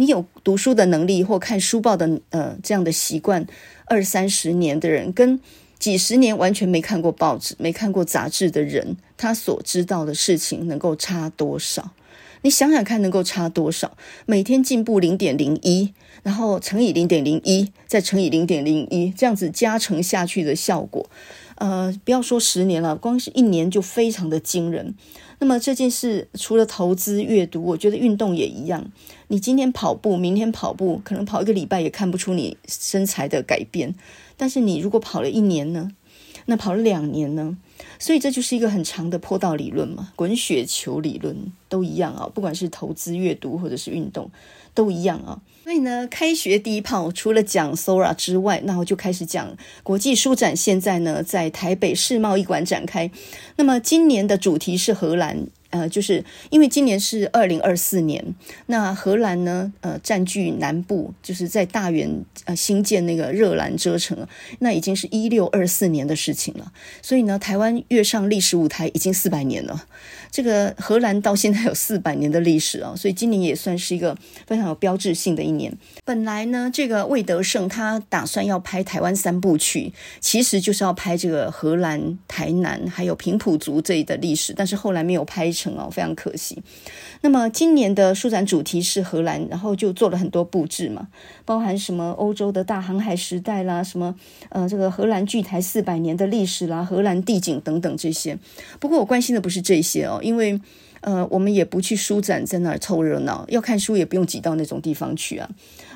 [0.00, 3.46] 你有读书的能力或看书报的呃这样的习惯，
[3.84, 5.38] 二三十年的人跟
[5.78, 11.90] 几十年完全没看过报纸、没看过杂志的人，他所知道的事情能够差多少？
[12.40, 13.94] 你想想看，能够差多少？
[14.24, 21.10] 每天进步零点零一，然后乘以零点零一，再乘以零点零一，这样子加成下去的效果，
[21.60, 24.94] 呃，不要说十年了，光是一年就非常的惊人。
[25.40, 28.90] 那么这件事除了投资、阅读，我觉得运动也一样。
[29.28, 33.94] 你今天跑步，明天跑步，可能跑一个礼拜也看不出你身材的改变。
[34.38, 35.90] 但是你如果跑了一年呢？
[36.46, 37.58] 那跑了两年呢？
[37.98, 41.36] 所以这就是一个很长的坡道理论嘛，滚雪球理论
[41.68, 42.26] 都一样啊。
[42.34, 44.30] 不管是投资、阅读或者是运动，
[44.72, 45.42] 都一样啊。
[45.70, 50.56] 所以呢，开学第一炮除了讲 Sora 之外，那我就开始讲国际书展。
[50.56, 53.08] 现在呢，在台北世贸一馆展开。
[53.54, 55.46] 那么今年的主题是荷兰。
[55.70, 58.34] 呃，就是因为今年是二零二四年，
[58.66, 64.26] 那荷兰呢，呃，占据南部，就是在大园呃新建那个热兰遮城，
[64.58, 66.72] 那已经是一六二四年的事情了。
[67.00, 69.86] 所以呢，台湾跃上历史舞台已经四百年了。
[70.30, 74.16] 这个荷兰到现在有四百年的历史啊，所以今年也算是一个
[74.46, 75.76] 非常有标志性的一年。
[76.04, 86.62] 本来呢，这个魏德胜他打算要拍台湾三部曲，其实就是要拍这个荷兰、台南还有平埔族这里的历史，但是后来没有拍成哦，非常可惜。
[87.22, 91.08] 那么今年的书展主题是荷兰，然后就做了很多布置嘛，
[91.44, 94.14] 包含什么欧洲的大航海时代啦，什么
[94.50, 98.38] 呃这个荷兰据台四百年的历史啦，荷兰地景等等这些。
[98.78, 100.18] 不过我关心的不是这些哦。
[100.22, 100.60] 因为，
[101.00, 103.44] 呃，我们也不去书展，在那儿凑热闹。
[103.48, 105.48] 要看书，也不用挤到那种地方去啊。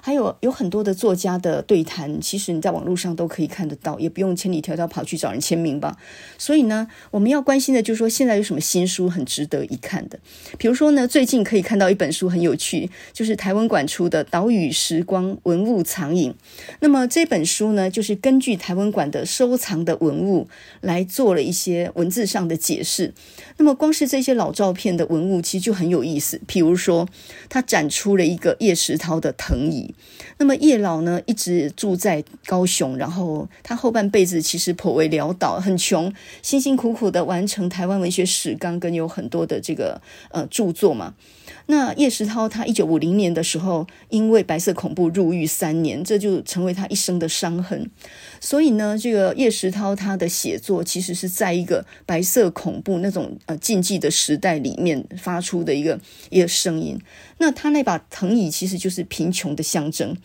[0.07, 5.97] 还有有很多的作家的对谈，其实你在网络上都可以看得到，也不用千里迢迢跑去找人签名吧。
[6.37, 10.19] 所以呢，我们要关心的就是说，现在有什么新书很值得一看的？
[10.59, 16.33] 比如说呢，最近可以看到一本书很有趣，就是台文馆出的《岛屿时光文物藏影》。
[16.81, 20.47] 那么这本书呢，就是根据台文馆的收藏的文物
[20.83, 23.14] 来做了一些文字上的解释。
[23.57, 26.38] 那么光是这些老照片的文物，其实就很有意思。
[26.47, 27.09] 比如说，
[27.49, 29.93] 他展出了一个叶石涛的藤椅。
[30.38, 41.14] 那么叶老呢，一直住在高雄，然后他后半辈子其实颇为潦倒，很穷，辛辛苦苦的完成台湾文学史纲，跟有很多的这个呃著作嘛。
[41.66, 47.90] 那叶石涛他一九五零年的时候，因为白色恐怖入狱三年，这就成为他一生的伤痕。
[48.38, 55.98] 所以呢，这个叶石涛他的写作其实是在一个白色恐怖那种呃禁忌的时代里面发出的一个
[56.29, 57.00] 一个声音。
[57.38, 60.16] 那他那把藤椅其实就是贫穷的象征，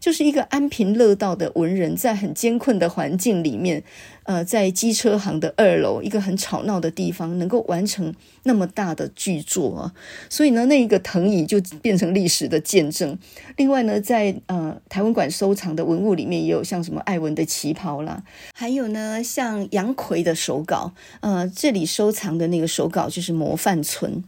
[0.00, 3.84] 就是一个安贫乐道的文人，在很艰困的环境里面，
[4.28, 9.94] 呃，在机车行的二楼一个很吵闹的地方，能够完成那么大的巨作啊，
[10.28, 13.18] 所以呢，那一个藤椅就变成历史的见证。
[13.56, 24.22] 另外呢，在呃台湾馆收藏的文物里面，也有像什么艾文的旗袍啦，还有呢，像杨逵的手稿，呃，这里收藏的那个手稿就是模范村。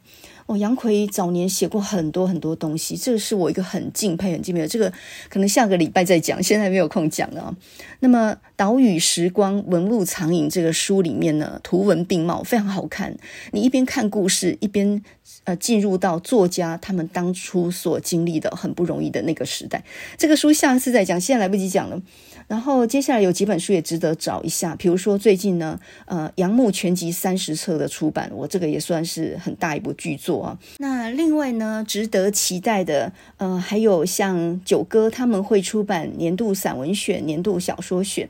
[0.50, 4.66] 哦，杨奎早年写过很多很多东西，这个是我一个很敬佩、很敬佩的。
[4.66, 4.92] 这个
[5.28, 7.56] 可能下个礼拜再讲，现在没有空讲了。
[8.00, 13.16] 那么《岛屿时光文物藏影》这个书里面呢，图文并茂，非常好看。
[13.52, 15.00] 你一边看故事，一边
[15.44, 19.84] 呃进入到作家他们当初所经历的很不容易的那个时代。
[20.18, 22.02] 这个书下次再讲，现在来不及讲了。
[22.50, 30.58] 然后接下来有几本书也值得找一下，比如说最近呢，呃，杨牧全集三十册的出版，我这个也算是很大一部巨作啊。
[30.78, 38.28] 那另外呢，值得期待的，呃，还有像九歌他们会出版年度散文选、年度小说选，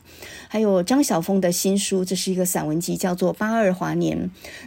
[0.49, 4.19] 还有张晓风的新书，这是一个散文集，叫做《八二华年》。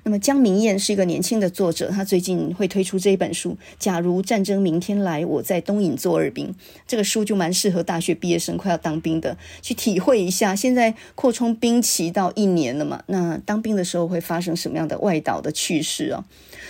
[0.03, 6.47] 那么江明燕是一个年轻的作者，他最近会推出这一本书《假如战争明天来，我在东引做二兵》。
[6.87, 9.37] 这个书就蛮适合大学毕业生快要当兵的。
[9.61, 13.03] 去体会一下，现在扩充兵期到一年了嘛？
[13.07, 16.23] 那当兵的时候会发生什么样的外岛的趣事哦？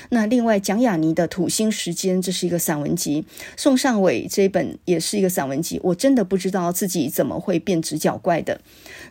[0.09, 8.61] 那另外，蒋雅妮的《土星时间》这是一个散文集，宋尚伟这一本也是一个散文集，我真的不知道自己怎么会变直角怪的。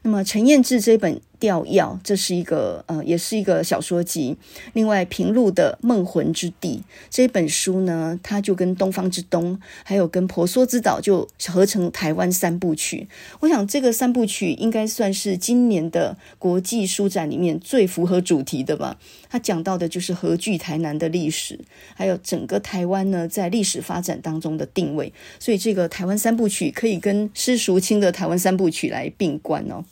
[0.03, 1.21] 那么陈彦志这本。
[1.43, 4.37] 吊药，这是一个呃，也是一个小说集。
[4.75, 13.09] 另外，平路的《梦魂之地》这本书呢，它就跟《东方之东》还有跟《婆娑之岛》就合成台湾三部曲。
[13.41, 18.97] 我想这个三部曲应该算是今年的国际书展里面最符合主题的吧。
[19.29, 21.59] 它讲到的就是何惧台南的历史，
[21.97, 25.13] 还有整个台湾呢在历史发展当中的定位。
[25.41, 29.85] 所以这个台湾三部曲可以跟施淑清的台湾三部曲来并观哦。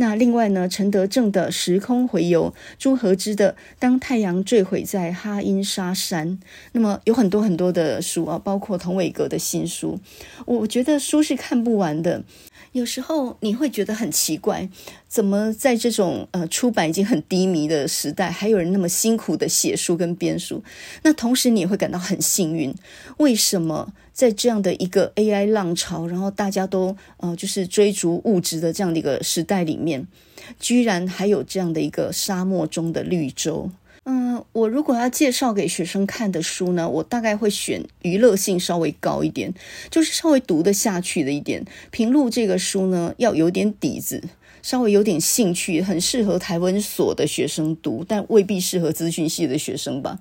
[0.00, 6.26] 那另外呢，陈德正的《时空回游》，朱和之的《当太阳坠毁在哈因沙山》，
[6.72, 10.00] 那么有很多很多的书啊，包括童伟格的新书，
[10.46, 12.24] 我觉得书是看不完的。
[12.72, 14.70] 有时候你会觉得很奇怪，
[15.06, 20.62] 怎么在这种呃出版已经很低迷的时代，还有人那么辛苦的写书跟编书？
[21.02, 22.74] 那同时你也会感到很幸运，
[23.18, 30.06] 为什么在这样的一个 AI 浪潮，然后大家都呃就是追逐物质的这样的一个时代里面，
[30.58, 33.70] 居然还有这样的一个沙漠中的绿洲？
[34.04, 39.54] 嗯，我如果要介绍给学生看的书呢，我大概会选娱乐性稍微高一点，
[39.90, 41.64] 就是稍微读得下去的一点。
[41.90, 44.22] 平路这个书呢，要有点底子，
[44.62, 50.18] 稍微有点兴趣，很适合台湾所的学生读，但未必适合资讯系的学生吧。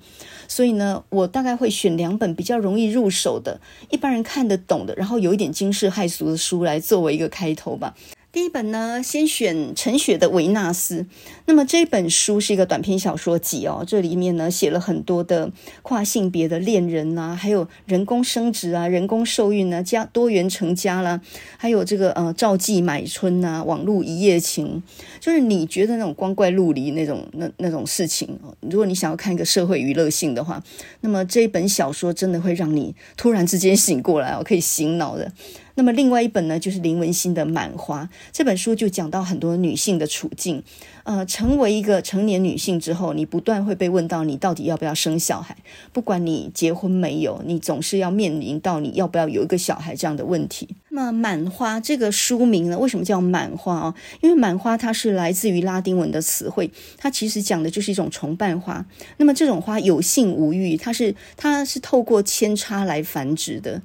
[0.47, 3.59] 所以呢，我大概会选两本比较容易入手的，
[3.89, 7.95] 一般人看得懂的，然后有一点惊世骇俗的书来作为一个开头吧。
[8.31, 11.01] 第一本呢，先选陈雪的《维纳斯》。
[11.47, 15.51] 那么这本书是一个短篇小说集哦，这里面呢写了很多的
[15.81, 21.19] 跨性别的恋人啊，还有人工生殖啊、人工受孕啊、家多元成家啦，
[21.57, 24.83] 还有这个呃召妓买春啊、网络一夜情，
[25.19, 30.63] 就是你觉得那种光怪陆离那种那那种事情，如果你想要看一个社会娱乐性的话，
[31.01, 35.31] 那么这一本小说真的会让你突然之间醒过来哦，可以醒脑的。
[35.79, 38.03] 那么另外一本呢，就是林文心的《满花》
[38.33, 40.61] 这本书，就讲到很多女性的处境。
[41.03, 45.55] 呃，成为一个成年女性之后，你不断会被问到你到底要不要生小孩。
[45.93, 50.67] 不管你结婚没有，你总是要面临到你要不要有一个小孩这样的问题。
[50.89, 53.95] 那么《满花》这个书名呢，为什么叫满花啊？
[54.19, 58.85] 因为满花它是来自于拉丁文的词汇，它其实讲的就是一种重瓣花。
[59.15, 63.81] 那么这种花有性无欲，它是它是透过扦插来繁殖的。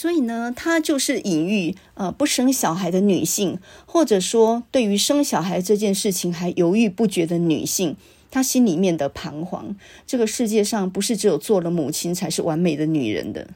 [0.00, 7.96] 所以呢，它就是隐喻呃不生小孩的女性，或者说对于生小孩这件事情还犹豫不决的女性，
[8.30, 9.74] 她心里面的彷徨。
[10.06, 13.48] 这个世界上不是只有做了母亲才是完美的女人的。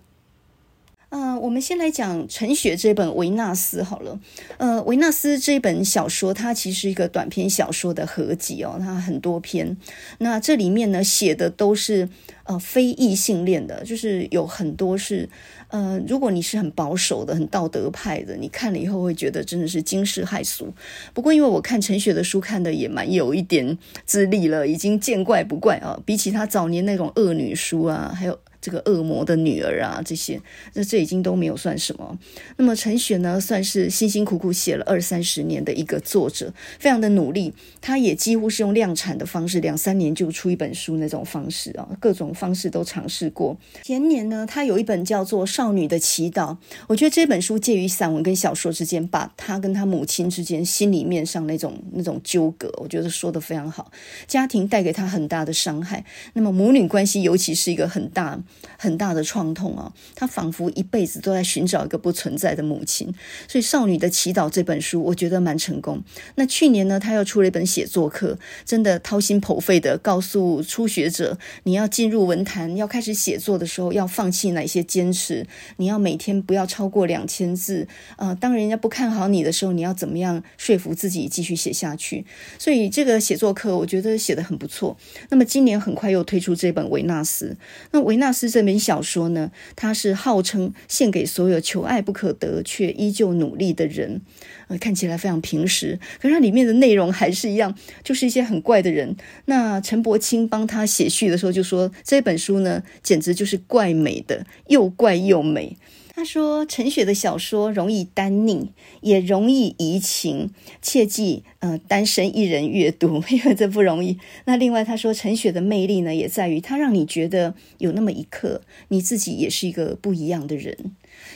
[1.11, 4.19] 呃，我们先来讲陈雪这本《维纳斯》好了。
[4.57, 9.77] 呃，《维纳斯》这本小说，它其实是一个短篇小说的合集哦，它很多篇。
[10.19, 12.09] 那这里面呢，写的都是
[12.45, 15.29] 呃非异性恋的，就是有很多是
[15.73, 20.73] 嗯，如果你是很保守的、很道德派的，你看了以后会觉得真的是惊世骇俗。
[21.13, 25.99] 不过，因为我看陈雪的书看的也蛮有一点资历了，已经见怪不怪啊。
[26.07, 28.39] 比起她早年那种恶女书啊，还有。
[28.63, 30.41] 这个恶魔的女儿啊，这些，
[30.73, 32.17] 那这已经都没有算什么。
[32.57, 37.53] 那么陈雪呢，算是辛辛苦苦写了二三十年的一个作者，非常的努力。
[37.81, 43.59] 他也几乎是用量产的方式，两三年就出一本书那种方式啊，各种方式都尝试过。
[43.83, 46.51] 前年呢，他有一本叫做《少女的祈祷》，
[46.87, 53.91] 我觉得这本书介于散文跟小说之间，把他跟他母亲之间心里面上那种那种纠葛，我觉得说得非常好。
[54.29, 56.05] 家庭带给他很大的伤害，
[56.35, 58.39] 那么母女关系尤其是一个很大
[58.79, 59.93] 很大的创痛啊！
[60.15, 63.13] 他仿佛一辈子都在寻找一个不存在的母亲，
[63.47, 66.03] 所以《少女的祈祷》这本书我觉得蛮成功。
[66.35, 75.47] 那去年呢，他又出了一本写作课，真的掏心剖肺的告诉初学者，你要进入文坛，要开始写作的时候，要放弃哪些坚持？
[75.77, 77.87] 你要每天不要超过两千字。
[78.17, 82.27] 呃，当人家不看好你的时候，你要怎么样说服自己继续写下去？
[82.59, 84.97] 所以这个写作课，我觉得写得很不错。
[85.31, 87.57] 那么今年很快又推出这本《维纳斯》。
[87.93, 94.21] 那《维纳斯》这本小说呢，它是号称献给所有求爱不可得却依旧努力的人。
[94.69, 99.17] 呃，看起来非常平实，可是它里面的内容还是一样，就是一些很怪的人。
[99.47, 105.77] 那陈伯青帮他写序的时候就说，这本书呢，简直就是怪美的，又怪又美。
[106.15, 108.69] 他说：“陈雪的小说容易单宁，
[109.01, 110.51] 也容易移情，
[110.83, 114.19] 切记，嗯，单身一人阅读，因为这不容易。
[114.45, 120.77] 那另外，他说陈雪的魅力呢，也在于他让你觉得有那么一刻，你自己也是一个不一样的人。”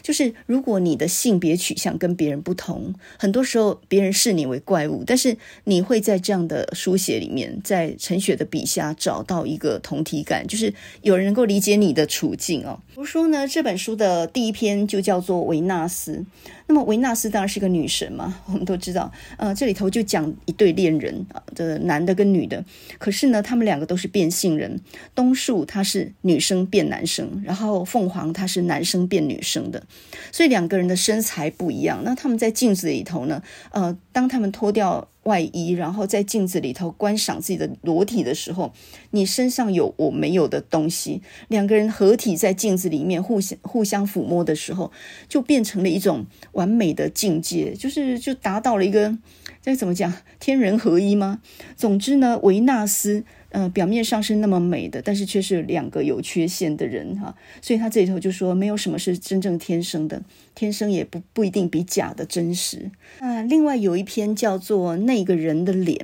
[0.03, 10.73] 就是如果你的性别取向跟别人不同，很多时候别人视你为怪物，但是你会在这样的书写里面，在陈雪的笔下找到一个同体感，就是
[11.03, 12.81] 有人能够理解你的处境哦。
[12.89, 16.25] 比如说呢，这本书的第一篇就叫做维纳斯。
[16.69, 19.13] 那么维纳斯当然是个女神嘛， 我们都知道。
[19.37, 22.65] 呃，这里头就讲一对恋人啊，的男的跟女的。
[22.99, 24.81] 可是呢，他们两个都是变性人。
[25.15, 29.86] 东树他是女生变男生，然后凤凰他是男生变女生的，
[30.33, 32.03] 所以两个人的身材不一样。
[32.05, 35.09] 那他们在镜子里头呢，呃，当他们脱掉。
[35.27, 38.73] 外衣，然后在镜子里头观赏自己的裸体的时候，
[39.11, 41.21] 你身上有我没有的东西。
[41.49, 44.93] 两个人合体在镜子里面互相互相抚摸的时候，
[45.29, 49.19] 就变成了一种完美的境界，就是就达到了一个
[49.61, 51.41] 这怎么讲，天人合一吗？
[51.77, 53.25] 总之呢，维纳斯。
[53.57, 60.23] 呃，表面上是那么美的，但是却是两个有缺陷的人哈，所以他这里头就说，没有什么是真正天生的，
[60.55, 62.91] 天生也不不一定比假的真实。
[63.19, 65.97] 啊，另外有一篇叫做《那个人的脸》，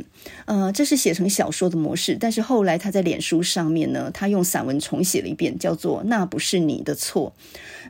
[0.47, 7.35] 呃，这是写成小说的模式，但是后来他在脸书上面呢，他用散文重写了一遍，叫做《那不是你的错》。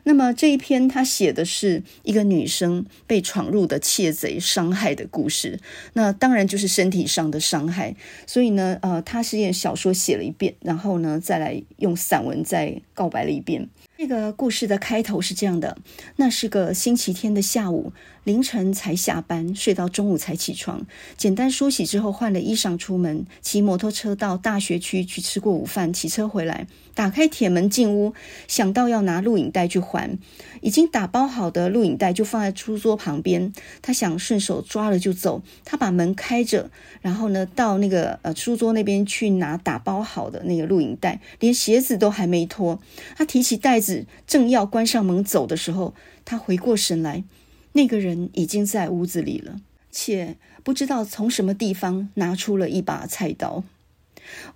[0.03, 5.59] 那么这一篇他写的是一个女生被闯入的窃贼伤害的故事，
[5.93, 7.95] 那当然就是身体上的伤害。
[8.27, 13.69] 所以呢，呃，他是用小说写了一遍，然后呢，再来用散文再告白了一遍。
[13.97, 15.77] 这个故事的开头是这样的：
[16.17, 17.93] 那是个星期天的下午。
[18.23, 20.85] 凌晨才下班，睡到中午才起床。
[21.17, 26.65] 简单梳洗之后，换了衣裳出门，骑摩托车到大学区去吃过午饭，骑车回来，
[26.95, 28.13] 打开铁门进屋，
[28.47, 30.17] 想到要拿录影带去还，
[30.61, 33.51] 已经打包好的录影带就放在书桌旁边。
[33.81, 36.71] 他想顺手抓了就走，他把门开着，
[37.01, 42.79] 然后呢，到那个呃书桌那边去拿打包好的那个录影带，连鞋子都还没脱。
[43.17, 45.93] 他提起袋子，正要关上门走的时候，
[46.23, 47.25] 他回过神来。
[47.73, 49.61] 那个人已经在屋子里了，
[49.91, 53.63] 且不知道从什么地方拿出了一把菜刀。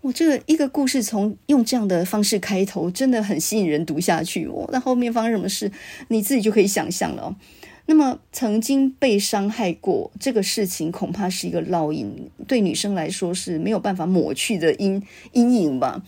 [0.02, 4.48] 我这一个故事从用这样的方式开头，真的很吸引人读下去。
[4.48, 5.72] 我那后面发生什么事，
[6.08, 7.36] 你自己就可以想象了。
[7.88, 15.04] 那么曾经被伤害过这个事情，恐怕是一个烙印，对女生来说是没有办法抹去的阴
[15.34, 16.04] 阴影吧。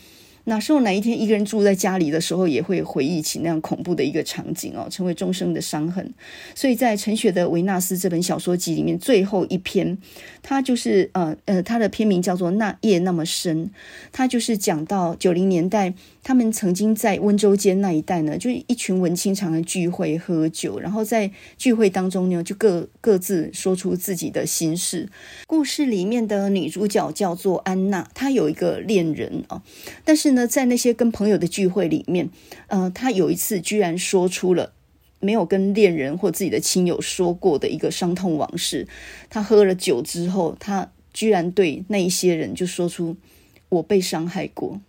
[0.50, 6.14] 哪时候哪一天一个人住在家里的时候，也会回忆起那样恐怖的一个场景哦，成为终生的伤痕。
[6.54, 9.98] 所以在陈雪的《维纳斯》这本小说集里面，最后一篇，
[10.42, 13.66] 它就是呃呃，它的篇名叫做《那夜那么深》，
[14.12, 15.94] 它就是讲到九零年代。
[16.22, 25.10] 他们曾经在温州街那一带呢，就一群文青常常聚会喝酒，然后在聚会当中呢，就各各自说出自己的心事。
[25.48, 29.64] 故事里面的女主角叫做安娜，她有一个恋人哦，
[30.06, 32.30] 但是呢，在那些跟朋友的聚会里面，
[32.68, 34.74] 呃，他有一次居然说出了
[35.20, 38.88] 没有跟恋人或自己的亲友说过的一个伤痛往事。
[39.30, 43.18] 他喝了酒之后，他居然对那一些人就说出
[43.70, 44.80] ：“我被伤害过。”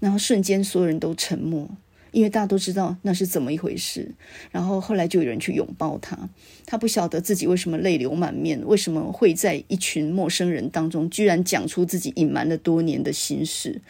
[0.00, 1.68] 然后瞬间，所有人都沉默，
[2.10, 4.10] 因为大家都知道那是怎么一回事。
[4.50, 6.28] 然后后来就有人去拥抱他，
[6.66, 13.80] 他不晓得自己为什么泪流满面，为什么会在一群陌生人当中居然讲出自己隐瞒了多年的心事。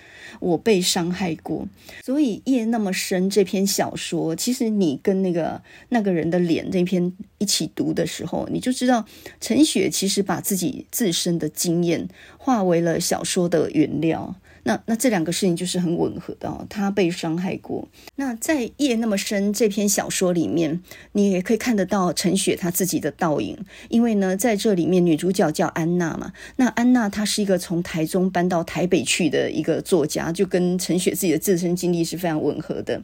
[0.41, 1.67] 我被伤害过，
[2.05, 9.07] 所以夜那么深这篇小说，其实你跟那个那个人的脸这篇一起读的时候，你就知道
[9.41, 14.37] 陈雪其实把自己自身的经验化为了小说的原料。
[14.69, 16.67] 那那这两个事情就是很吻合的哦。
[16.69, 17.89] 他被伤害过。
[18.17, 23.57] 那在《夜那么深》这篇小说里面，你也可以看得到陈雪她自己的倒影。
[23.89, 26.35] 因为呢，在这里面女主角叫安娜嘛。
[26.57, 33.03] 那安娜她是一个从台中搬到台北去的一个作家，就跟陈雪自己的自身经历是非常吻合的。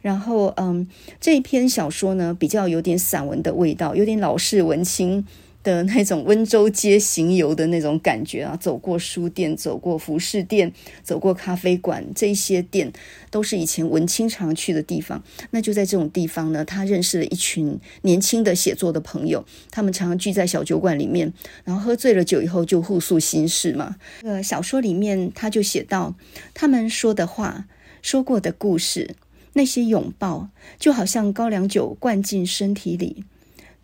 [0.00, 0.88] 然后，嗯，
[1.20, 5.26] 这篇小说呢，比较有点散文的味道，有点老式文青。
[5.62, 12.92] 的那种温州街行游的那种感觉啊，走过书店，走过服饰店，走过咖啡馆，这些店
[13.30, 15.22] 都是以前文青常去的地方。
[15.50, 21.32] 那就在这种地方呢，他认识了一群年轻的写作的朋友，他们常常聚在小酒馆里面，
[21.64, 23.96] 然后喝醉了酒以后就互诉心事嘛。
[24.22, 26.16] 呃，小说里面他就写到，
[26.54, 27.66] 他们说的话，
[28.02, 29.14] 说过的故事，
[29.52, 30.48] 那些拥抱，
[30.78, 33.24] 就好像高粱酒灌进身体里。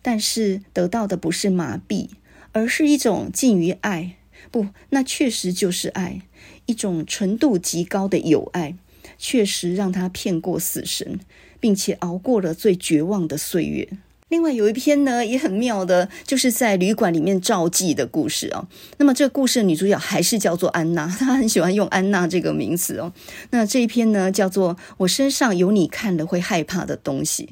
[0.01, 2.09] 但是得到的不是麻痹，
[2.51, 4.15] 而是一种近于爱，
[4.51, 6.21] 不，那确实就是爱，
[6.65, 8.75] 一种纯度极高的友爱，
[9.17, 11.19] 确实让他骗过死神，
[11.59, 13.89] 并且熬过了最绝望的岁月。
[14.29, 18.67] 另外有一篇呢也很妙的，就是在旅馆里面召妓的故事哦。
[18.97, 23.11] 那么这个故事的女主角还是叫做安娜， 她很喜欢用安娜这个名词哦。
[23.49, 27.45] 那这一篇呢叫做《我身上有你看了会害怕的东西》。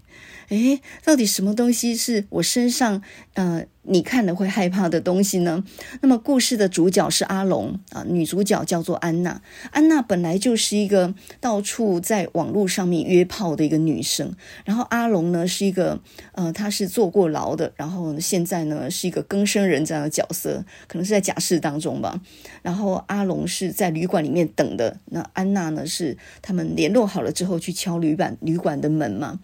[0.49, 3.01] 诶，到底什么东西是我身上
[3.33, 5.63] 呃你看了会害怕的东西呢？
[6.01, 9.41] 那么故事的主角是阿龙啊，女主角叫做安娜。
[9.71, 14.35] 安娜本来就是一个到处在网络上面约炮的一个女生，
[14.65, 16.01] 然后阿龙呢是一个
[16.33, 22.19] 呃他是坐过牢的，然后现在呢是一个更生人这样的角色，可能是在假释当中吧。
[22.61, 29.39] 然后阿龙是在旅馆里面等的，那安娜呢是他们联络好了之后去敲旅馆旅馆的门嘛。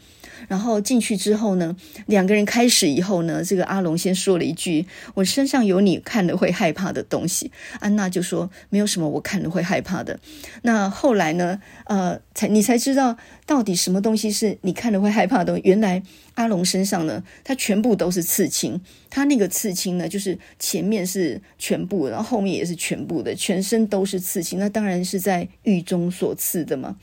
[0.48, 1.76] 然后进去之后呢，
[2.08, 4.86] 两个人开始以后呢，这个阿龙先说了一句
[5.16, 10.20] ：“我身上有你看了会害怕的东西。”安娜就说：“没有什么我看了会害怕的。”
[10.64, 15.60] 那后来呢，呃，才你才知道到底什么东西是你看了会害怕的。
[15.60, 16.02] 原来
[16.36, 24.60] 阿龙身上呢，他全部都是刺青，他那个刺青呢，就是前面是全部，然后后面也是全部的，全身都是刺青。
[24.60, 26.98] 那当然是在狱中所刺的嘛。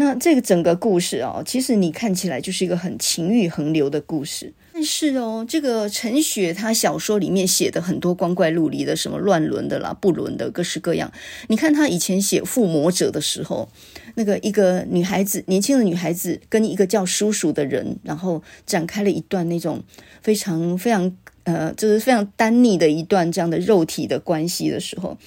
[0.00, 4.54] 那这个整个故事哦，其实你看起来就是一个很情欲横流的故事。
[4.72, 11.12] 但是哦，这个陈雪她小说里面写的很多光怪陆离的，什么乱伦的啦、不伦的，各式各样。
[11.48, 13.68] 你看她以前写《附魔者》的时候，
[14.14, 19.82] 那个一个女孩子，年轻的女孩子跟一个叫叔叔的人，然后展开了一段那种
[20.22, 25.18] 非常非常呃，就是非常单腻的一段这样的肉体的关系的时候。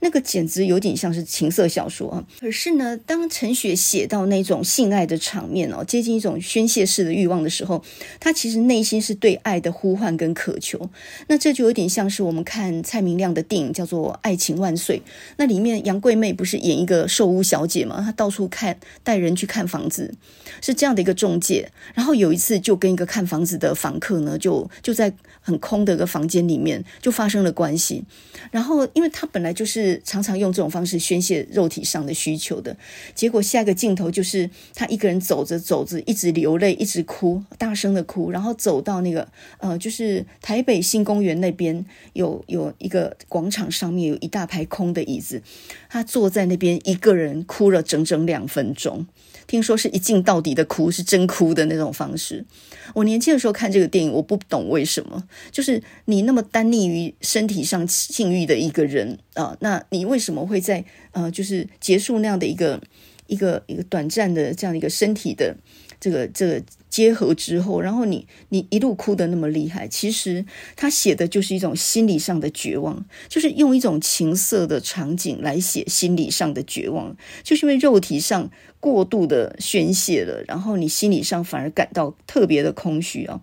[0.00, 2.24] 那个简直有点像是情色小说啊！
[2.40, 7.84] 可是呢，当陈雪写到那种性爱的场面哦，接近一种宣泄式的欲望的时候，
[8.18, 10.88] 她其实内心是对爱的呼唤跟渴求。
[11.28, 14.98] 那这就有点像是我们看蔡明亮的电影叫做《爱情万岁》，
[15.36, 18.00] 那里面杨贵媚不是演一个售屋小姐嘛？
[18.00, 20.14] 她到处看，带人去看房子，
[20.62, 21.70] 是这样的一个中介。
[21.94, 28.02] 然后有一次就跟一个看房子的房客呢，就就在很空的一个房间里面就发生了关系。
[28.50, 29.89] 然后因为她本来就是。
[30.04, 32.76] 常常用这种方式宣泄肉体上的需求的
[33.14, 39.26] 结果，下一个镜头就是他一个人走着走着，一直流泪，一直哭，大声的哭，然后走到那个
[39.58, 45.42] 呃，就是台北新公园那边有有一个广场，上面有一大排空的椅子，
[45.88, 49.06] 他坐在那边一个人哭了整整两分钟。
[49.50, 52.46] 听说是一镜到底的哭，是真哭的那种方式。
[52.94, 62.80] 我年轻的时候看这个电影，我不懂为什么，就是你那么单溺于身体上性欲的一个人啊、那你为什么会在呃，就是结束那样的一个
[63.26, 65.56] 一个一个短暂的这样一个身体的
[65.98, 66.62] 这个这个。
[66.90, 70.44] 结合之后，然后你你一路哭得那么厉害，其实
[70.74, 78.50] 他写的就是一种心理上的绝望，就是用一种情色的场景来写心理上的绝望，就是因为肉体上
[78.80, 83.40] 过度的宣泄了，然后你心理上反而感到特别的空虚啊。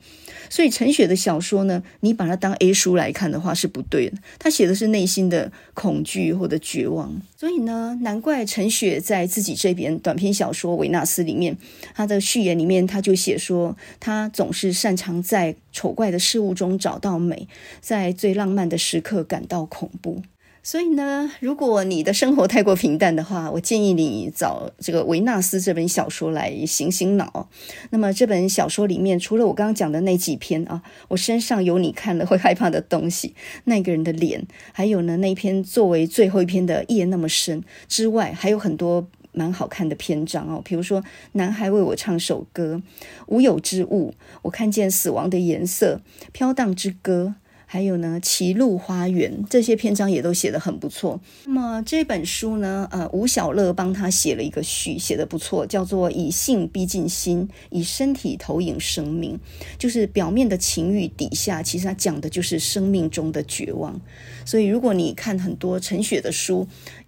[0.49, 7.21] 所以陈雪的小说呢，你把它当 A 书来看的话是不对的，他写的是内心的恐惧或者绝望。
[7.35, 11.57] 所以呢，难怪陈雪在自己这边短篇小说《维纳斯》里面，
[11.93, 17.47] 他的序言里面他就写说，他总是擅长在丑怪的事物中找到美，
[17.79, 20.23] 在最浪漫的时刻感到恐怖。
[20.67, 27.47] 所以呢，如果你的生活太过平淡的话，我建议你找这个维纳斯这本小说来醒醒脑。
[27.91, 41.01] 那么这本小说里面，除了我刚刚讲的那几篇啊，我身上有你看了会害怕的东西，那个人的脸，还有呢那一篇作为最后一篇的夜那么深之外，还有很多蛮好看的篇章哦，比如说
[41.31, 42.81] 男孩为我唱首歌，
[43.27, 46.01] 无有之物，我看见死亡的颜色，
[46.33, 47.35] 飘荡之歌。
[47.69, 51.19] 还有呢，《歧路花园》这些篇章也都写得很不错。
[51.45, 59.35] 那么这本书呢，呃，吴小乐帮他写了一个序，写得不错，叫做《以性逼近心，以身体投影生命》。
[59.77, 63.99] 就是表面的情欲底下，其实他讲的就是生命中的绝望。
[64.45, 66.65] 所以，如果你看很多陈雪的书，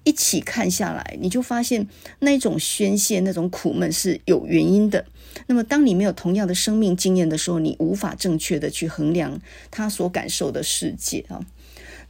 [0.09, 1.87] 一起看下来，你就发现
[2.17, 5.05] 那种宣泄、那种苦闷是有原因的。
[5.45, 9.39] 那么，当你没有同样的生命经验的时候，你无法正确的去衡量
[9.69, 11.45] 他所感受的世界啊。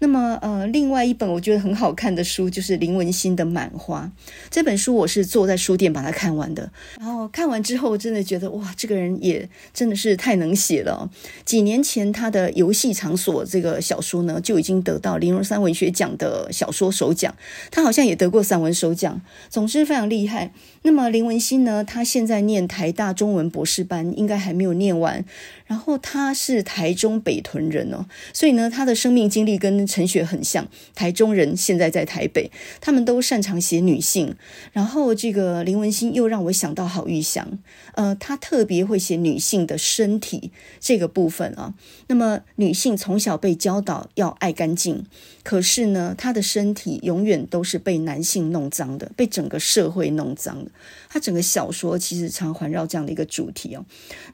[0.02, 4.10] 那么，呃，另外一本我觉得很好看的书就是林文心的《满花》
[4.50, 6.72] 这本书，我是坐在书店把它看完的。
[6.98, 11.10] 然后看完之后，真的觉得哇，这个人也真的是太能写了。
[11.44, 17.36] 几年前他的《游戏场所》这个小说呢，就已经得到林荣三文学奖的小说首奖，
[17.70, 19.22] 他好像也得过散文首奖。
[19.50, 20.54] 总之非常厉害。
[20.84, 25.26] 那么林文心呢，他现在念台大中文博士班，应该还没有念完。
[25.70, 30.68] 然后他是台中北屯人哦，所以呢，他的生命经历跟陈雪很像。
[30.96, 32.50] 台中人现在在台北，
[32.82, 34.36] 他们都擅长写女性。
[34.74, 37.60] 然后这个林文心又让我想到郝玉祥，
[37.94, 41.76] 呃，他特别会写女性的身体这个部分啊。
[42.08, 45.06] 那么女性从小被教导要爱干净，
[45.44, 50.72] 可是呢，她的身体永远都是被男性弄脏的，被整个社会弄脏的。
[51.12, 53.84] 他整个小说其实常环绕这样的一个主题哦。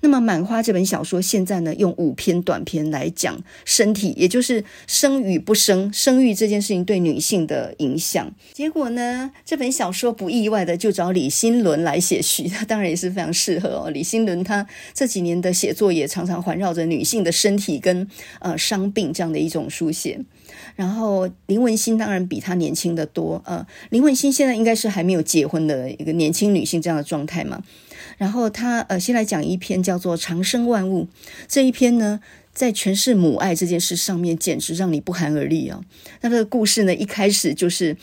[0.01, 8.31] 那么《满花》这本小说现在呢，用五篇短篇来讲身体，也就是生与不生、生育这件事情对女性的影响。
[8.53, 13.89] 结果呢，这本小说不意外的就找李新伦来写序，他 当然也是非常适合哦。
[13.89, 18.07] 李新伦他这几年的写作也常常环绕着女性的身体跟
[18.39, 20.19] 呃伤病这样的一种书写。
[20.75, 27.61] 然后林文心当然比他年轻得多，呃，林文心现在应该是还没有结婚的一个年轻女性这样的状态嘛。
[28.17, 31.03] 然后他呃，先来讲一篇叫做《长生万物》
[31.47, 32.19] 这一篇呢，
[32.53, 35.81] 在诠释母爱这件事上面，简直让你不寒而栗啊。
[36.21, 37.95] 那这个故事呢，一开始就是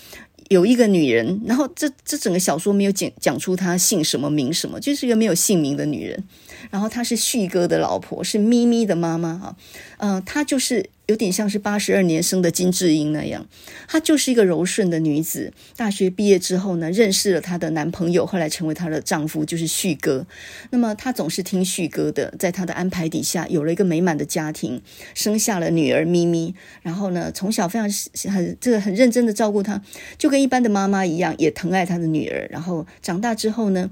[0.48, 6.22] 有一个女人，然后这这整个小说没有讲讲出她姓什么名什么，就是一个没有姓名的女人。
[6.70, 9.56] 然后她是旭哥的老婆，是咪咪的妈妈哈，
[9.98, 10.90] 呃，她就是。
[11.12, 13.46] 有点像是八十二年生的金智英那样，
[13.86, 15.52] 她就是一个柔顺的女子。
[15.76, 20.26] 大学毕业之后呢，认识了她的男朋友，后来成为她的丈夫，就是旭哥。
[20.70, 24.80] 那么她总是听旭哥的，在他的安排底下，有了一个美满的家庭，
[25.12, 26.54] 生下了女儿咪咪。
[26.80, 27.86] 然后呢，从小非常
[28.32, 29.82] 很这个很认真的照顾她，
[30.16, 32.48] 就跟一般的妈妈一样，也疼爱她的女儿。
[32.50, 33.90] 然后长大之后呢，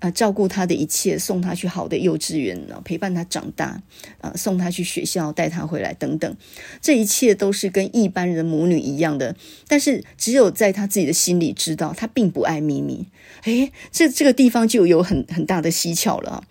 [0.00, 3.82] 啊，照顾她的一切，送她去好的幼稚园，陪伴她长大，
[4.20, 6.36] 啊，送她去学校，带她回来等等。
[6.80, 9.36] 这一切都是跟一般人母女一样的，
[9.68, 13.06] 但是只有在她自己的心里知道，她并不爱咪咪。
[13.44, 16.44] 诶，这这个地方就有很很大的蹊跷了。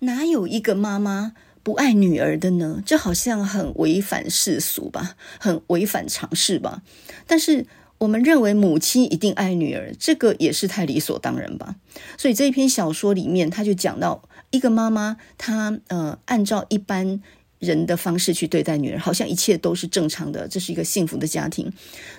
[0.00, 2.82] 哪有一个妈妈不爱女儿的呢？
[2.86, 6.82] 这好像很违反世俗吧，很违反常识吧。
[7.26, 7.66] 但是
[8.00, 11.76] 我们认为母亲一定爱女儿，这个也是太理所当然吧。
[12.18, 17.22] 所以这一篇小说里面，他就讲到一个妈妈，她呃，按照一般。
[17.60, 21.70] 人的方式去对待女儿，好像一切都是正常的，这是一个幸福的家庭。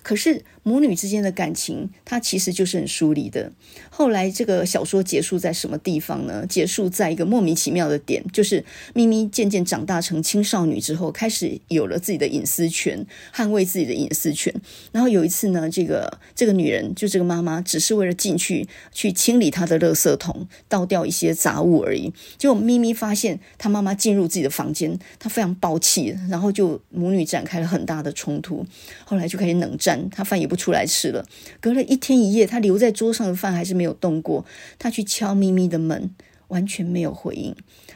[0.04, 3.52] 可是母女之间的感情，它其实就是很疏离的。
[3.90, 6.46] 后来这个小说结束在什么地方呢？
[6.46, 8.64] 结束在一个莫名其妙的点，就是
[8.94, 13.04] 咪咪渐渐长大成青少女之后，开始有了自己的隐私权，
[13.36, 14.54] 捍卫自己的隐私权。
[14.92, 22.14] 然后有一次呢，这个这个女人就这个妈妈，只是为了进去去清理她的垃圾桶，倒掉一些杂物而已。
[22.38, 25.31] 结果咪咪发现她妈妈进入自己的房间，她。
[25.32, 28.66] 非常暴气，然后就母女展开了很大的冲突，
[29.06, 31.26] 后来就开始冷战，他饭也不出来吃了。
[31.60, 34.46] 隔了一天一夜，他留在桌上的饭还是没有动过。
[34.78, 36.14] 他去敲咪咪的门，
[36.50, 37.56] 完全没有回应。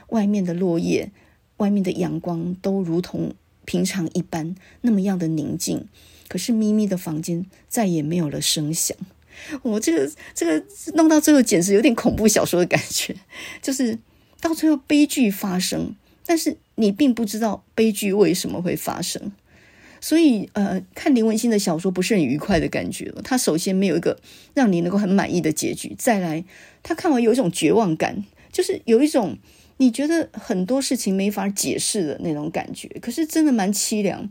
[0.09, 1.11] 外面的落叶，
[1.57, 3.33] 外面的阳光都如同
[3.65, 5.85] 平常一般，那么样的宁静。
[6.27, 8.97] 可是咪咪的房间再也没有了声响。
[9.61, 13.15] 我这个这个弄到最后，简直有点恐怖小说的感觉，
[13.61, 13.99] 就是
[14.39, 15.93] 到最后悲剧发生。
[16.25, 19.31] 但是你并不知道悲剧为什么会发生，
[19.99, 23.13] 所以呃，看林文心的小说不是很愉快的感觉。
[23.23, 24.19] 他首先没有一个
[24.53, 26.43] 让你能够很满意的结局，再来
[26.83, 29.37] 他看完有一种绝望感，就是有一种
[29.77, 32.87] 你觉得很多事情没法解释的那种感觉。
[33.01, 34.29] 可是真的蛮凄凉。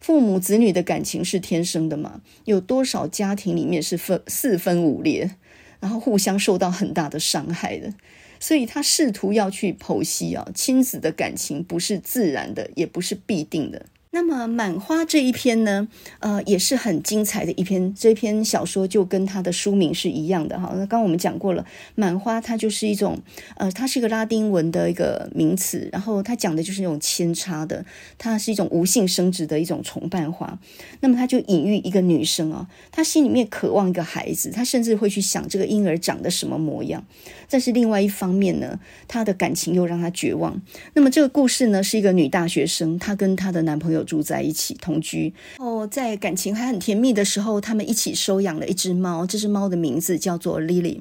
[0.00, 2.22] 父母子女的感情是天生的嘛？
[2.46, 5.36] 有多少家庭里面是分四分五裂，
[5.78, 7.92] 然后互相受到很大的伤害的？
[8.40, 13.86] 所以他试图要去剖析啊，亲子的感情不是自然的，也不是必定的。
[14.12, 15.86] 那么满花这一篇呢，
[16.18, 17.94] 呃，也是很精彩的一篇。
[17.94, 20.70] 这篇小说就跟它的书名是一样的哈。
[20.72, 23.20] 那刚刚我们讲过了，满花它就是一种，
[23.56, 27.84] 呃，它是一个拉丁文的一个名词，然后它讲的就是那种扦插的，
[28.18, 30.58] 它是一种无性生殖的一种重瓣花。
[30.98, 37.04] 那么它就隐喻一个女生啊，她心里面渴望一个孩子，她甚至会去想这个婴儿长得什么模样。
[37.48, 40.60] 但是另外一方面呢，她的感情又让她绝望。
[40.94, 43.99] 那么这个故事呢，是一个女大学生，她跟她的男朋友。
[44.04, 49.26] 住在一起同居哦，在感情还很甜蜜的时候，他们一起收养了一只猫。
[49.26, 51.00] 这只猫的名字叫做 Lily。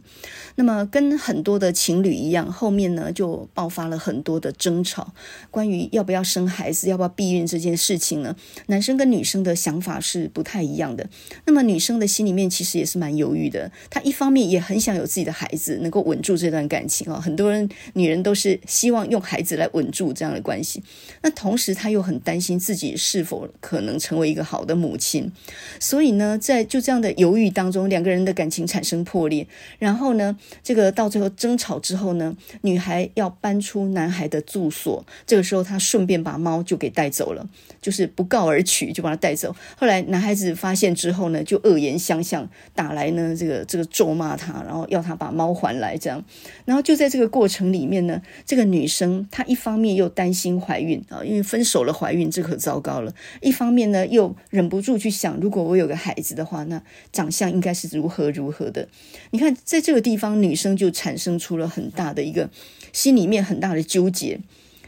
[0.55, 5.13] 那么跟很多的情侣一样，后面呢就爆发了很多的争吵，
[5.49, 8.35] 关于要不要生孩子、要不要避孕这件事情呢，
[8.67, 11.07] 男生跟女生的想法是不太一样的。
[11.45, 17.19] 那么女生的心里面其实也是蛮犹豫的，她一方面也很想有自己的孩子，能够稳住这段感情啊。
[17.19, 20.83] 很多人女人都是希望用孩子来稳住这样的关系，
[21.21, 22.88] 那同时她又很担心自己。
[22.95, 25.31] 是否可能成为一个好的母亲？
[25.79, 29.45] 所以呢，在就这样的犹豫当中，两个人的感情产生破裂。
[29.77, 35.05] 然后呢，这个到最后争吵之后呢，女孩要搬出男孩的住所。
[35.27, 37.47] 这个时候，她顺便把猫就给带走了，
[37.81, 39.55] 就是不告而取，就把它带走。
[39.77, 45.99] 后来男孩子发现之后呢，就恶言相向，打来呢这个这个咒骂他，然后要他把猫还来。
[45.99, 46.23] 这样，
[46.63, 53.01] 然后就在这个过程里面呢，这个女生她一方面又担心怀孕啊，因为分手了怀孕，这可糟糕。
[53.01, 58.87] 了一方面呢，又忍不住去想，如果我有个孩子的话，那长相应该是如何如何的。
[59.31, 62.49] 你看，在这个地方，女生就产生出了很大的一个
[62.91, 64.39] 心里面很大的纠结：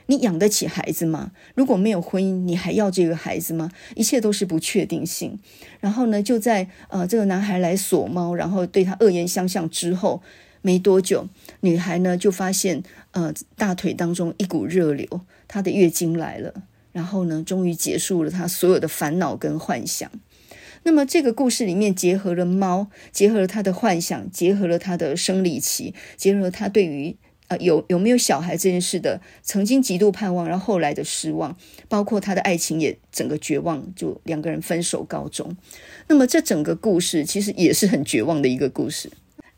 [0.07, 1.31] 你养得起孩子吗？
[1.55, 3.71] 如果没有婚姻，你还要这个孩子吗？
[3.95, 5.39] 一切都是不确定性。
[5.79, 10.21] 然后呢，就在呃这个男孩来锁猫，然后对他恶言相向之后，
[10.61, 11.27] 没多久，
[11.61, 16.53] 女孩呢就发现呃大腿当中一股热流，她的月经来了。
[16.91, 20.11] 然后呢，终于结束了他所有的烦恼跟幻想。
[20.83, 27.15] 那么这个故事里面结合了猫，结合了他的幻想，结合了他的生理期，结合他对于
[27.49, 31.55] 呃有有没有小孩这件事的曾经极度盼望，然后后来的失望，
[31.87, 35.55] 包括他的爱情也整个绝望，就两个人分手告终。
[36.07, 39.11] 那么这整个故事其实也是很绝望的一个故事。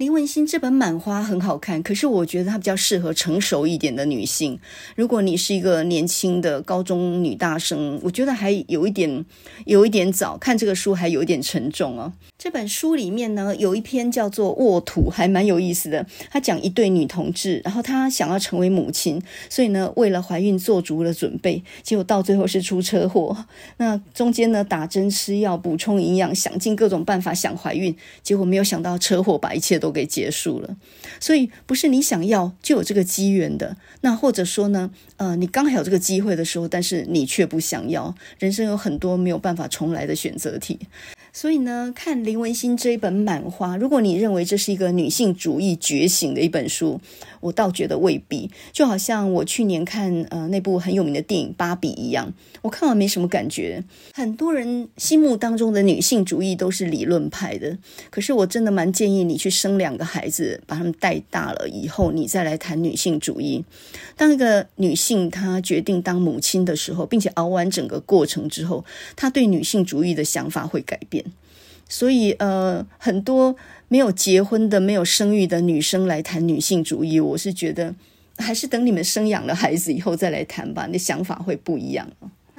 [0.03, 4.59] 林文心这本《满花》很好看，可是我觉得它比较适合成熟一点的女性。
[4.97, 9.23] 如果你是一个年轻的高中女大生，我觉得还有一点
[9.65, 12.11] 有一点早，看这个书还有一点沉重哦。
[12.37, 16.05] 这本书里面呢，有一篇叫做《沃土》，还蛮有意思的。
[16.29, 23.45] 他讲一对女同志，然后她想要成为母亲，所以呢，为了怀孕做足了准备，结果到最后是出车祸。
[23.77, 30.75] 那中间呢，打针吃药补充营养，想尽各种办法想怀孕，结果没有想到车祸把一切都给结束了，
[31.19, 33.77] 所以不是你想要就有这个机缘的。
[34.01, 38.13] 那或者说呢，呃，你刚好有这个机会的时候，但是你却不想要。
[38.39, 40.79] 人生有很多没有办法重来的选择题。
[41.35, 47.01] 所以呢，看林文心这一本《满花》，如果你认为这是一个女性主义觉醒的一本书，
[47.39, 48.51] 我倒觉得未必。
[48.71, 52.31] 就好像我去年看呃那部很有名的电影《芭比》一样，
[52.61, 53.83] 我看完没什么感觉。
[54.13, 57.79] 很多人心目当中的女性主义都是理论派的，
[58.11, 63.65] 可是我真的蛮建议你去生两个孩子，把他们带大了以后，你再来谈女性主义。
[64.15, 71.22] 当一个女性她决定当母亲的时候，并且熬完整个过程之后，她对女性主义的想法会改变。
[71.95, 73.55] 所以，呃，很多
[73.87, 77.93] 没有结婚的、没有生育的女生来谈女性主义，我是觉得
[78.39, 82.09] 还是等你们生养了孩子以后再来谈吧，你的想法会不一样。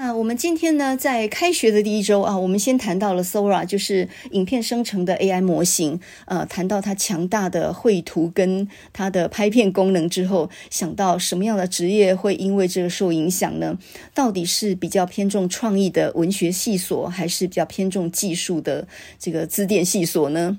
[0.05, 5.99] 那我们今天呢，在开学的第一周啊，我们先谈到了 Sora，就是影片生成的 AI 模型。
[6.27, 13.79] 呃，谈到它强大的绘图跟它的拍片功能之后，想到什么样的职业会因为这个受影响呢？
[14.13, 18.87] 到底是比较偏重创意的文学系所，还是比较偏重技术的
[19.19, 20.59] 这个资电系所呢？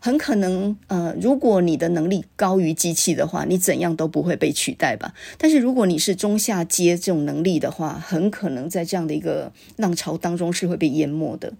[0.00, 5.12] 很可能，呃，如果你的能力高于机器的话，你怎样都不会被取代吧。
[5.36, 11.52] 但是如果你是中下阶这种能力的话，很可能在这样的一个浪潮当中是会被淹没的。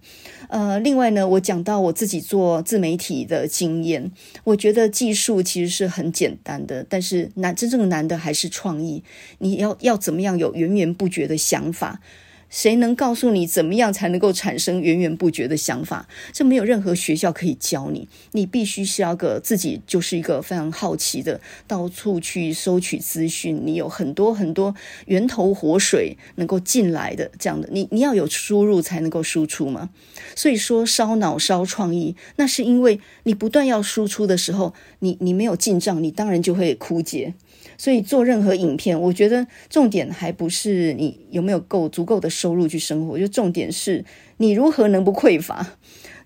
[0.47, 4.11] 呃，另外呢，我讲到我自己做自媒体的经验，
[4.43, 9.03] 我觉得技术其实是很简单的，但是难，真正难的还是创意。
[9.39, 11.99] 你要要怎么样有源源不绝的想法？
[12.49, 16.07] 谁能告诉你怎么样才能够产生源源不绝的想法？
[16.33, 23.61] 这没有任何学校可以教你，你必须是要个自己就是一个非常好奇的，到处去收取资讯。
[23.63, 24.73] 你有很多很多
[25.05, 29.89] 源头活水能够进来的这样的，你你要有输入才能够输出嘛。
[30.35, 37.35] 所以说烧脑烧创意，那是因为你不断要输出的时候，你你没有进账，你当然就会枯竭。
[37.79, 44.03] 所以做任何影片，我觉得重点还不是你有没有够足够的收入去生活，就重点是
[44.37, 45.65] 你如何能不匮乏。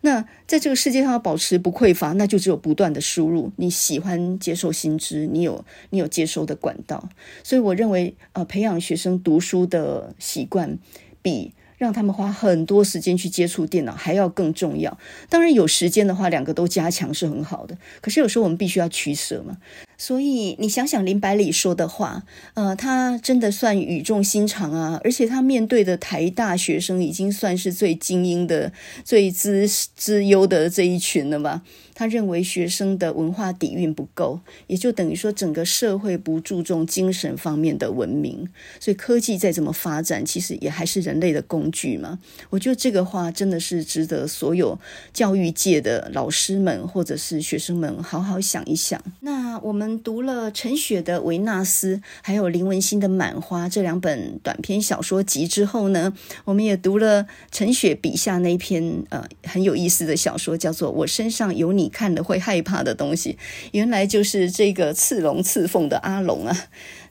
[0.01, 3.51] 那在这个世界上要保持不匮乏，那就只有不断的输入。
[3.58, 7.08] 你喜欢接受新知，你有你有接收的管道。
[7.43, 10.80] 所以我认为，呃，培养学生读书的习惯
[11.22, 11.54] 比。
[11.80, 14.97] 让他们花很多时间去接触电脑，还要更重要。
[15.28, 17.78] 当然有时间的话，两个都加强是很好的。
[17.99, 19.58] 可是有时候我们必须要取舍嘛。
[20.06, 22.24] 所以你想想林百里说的话，
[22.56, 24.99] 呃，他真的算语重心长啊。
[25.01, 28.74] 而且他面对的台大学生已经算是最精英的、
[29.06, 31.62] 最资资优的这一群了吧。
[31.94, 42.20] 他认为学生的文化底蕴不够，也就等于说整个社会不注重精神方面的文明，所以科技再怎么发展，其实也还是人类的工具嘛。
[42.50, 44.80] 我觉得这个话真的是值得所有
[45.14, 49.00] 教育界的老师们或者是学生们好好想一想。
[49.20, 56.14] 那我们读了陈雪的《维纳斯》，还有林文欣的《满花》这两本短篇小说集之后呢，
[56.46, 61.83] 我们也读了陈雪笔下那篇呃很有意思的小说，叫做《我身上有你》。
[61.84, 63.38] 你看了会害怕的东西，
[63.74, 66.58] 原来就是这个刺龙刺凤的阿龙啊！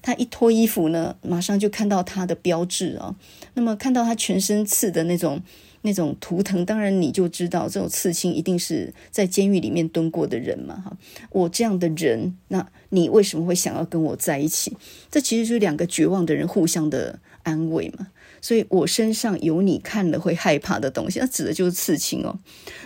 [0.01, 3.15] 他一脱衣服呢，马上就看到他的标志啊。
[3.53, 5.43] 那么看到他全身刺的那种
[5.83, 10.83] 那种图腾，当然你就知道这种刺青一定是在监狱里面蹲过的人嘛！
[10.83, 10.97] 哈，
[11.31, 14.75] 我这样的人，那你为什么会想要跟我在一起？
[15.11, 18.09] 这其实就是两个绝望的人互相的安慰嘛。
[18.43, 22.39] 所以我身上有你看了会害怕的东西，那指的就是刺青哦。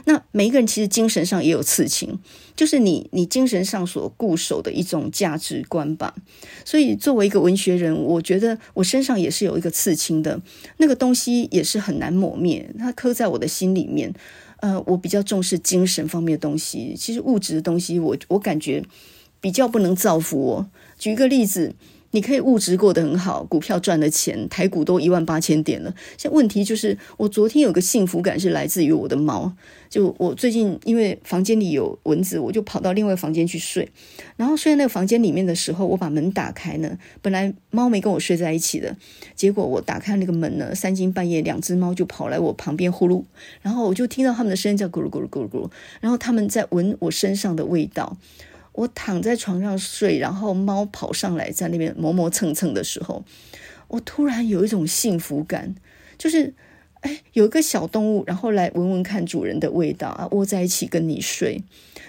[0.05, 2.19] 那每一个人其实精神上也有刺青，
[2.55, 6.15] 就是你你精神上所固守的一种价值观吧。
[6.65, 10.39] 所以作为一个文学人，我觉得我身上也是有一个刺青的，
[10.77, 14.13] 那个东西也是很难抹灭，它刻在我的心里面。
[14.61, 18.83] 呃，我比较重视精神方面的东西，其实物质的东西我，我我感觉
[19.41, 20.71] 比较不能造福我。
[20.99, 21.75] 举一个例子。
[22.17, 25.95] 你可以物质过得很好，股票赚了钱，台股都一万八千点了。
[26.17, 29.53] 现在问题就是，我昨天有个幸福感是来自于我的猫。
[29.91, 33.87] 就我最近因为房间里有蚊子，我就跑到另外房间去睡。
[34.37, 38.97] 然后睡在那个房间里面的时候，我把门打开呢，本来猫没跟我睡在一起的，
[39.35, 43.25] 结果我打开那个门呢，三更半夜两只猫就跑来我旁边呼噜，
[43.61, 48.17] 然后我就听到它们的声音叫咕噜咕噜咕噜咕噜，然后它们在闻我身上的味道。
[48.77, 53.25] 我躺在床上睡，然后猫跑上来，在那边磨磨蹭蹭的时候，
[53.89, 55.75] 我突然有一种幸福感，
[56.19, 56.53] 就是，
[57.01, 61.63] 哎，有一个小动物，然后来闻闻看主人的味道啊，窝在一起跟你睡，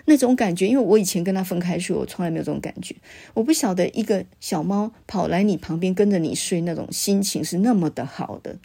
[0.06, 2.94] 那种感觉，因为我以前跟它分开睡，我从来没有这种感觉。
[3.34, 8.58] 我不晓得一个小猫跑来你旁边跟着你睡，那种心情是那么的好的。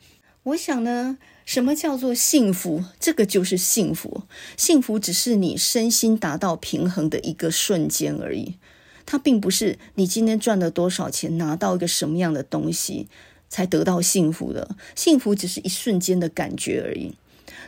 [0.43, 1.19] 我想呢。
[1.45, 2.84] 什么叫做幸福？
[3.01, 4.22] 这个就是幸福。
[4.57, 8.57] 幸福只是你身心达到平衡的一个瞬间而已。
[9.05, 13.09] 它并不是你今天赚了多少钱，拿到一个什么样的东西
[13.49, 14.76] 才得到幸福的。
[14.95, 17.14] 幸福只是一瞬间的感觉而已。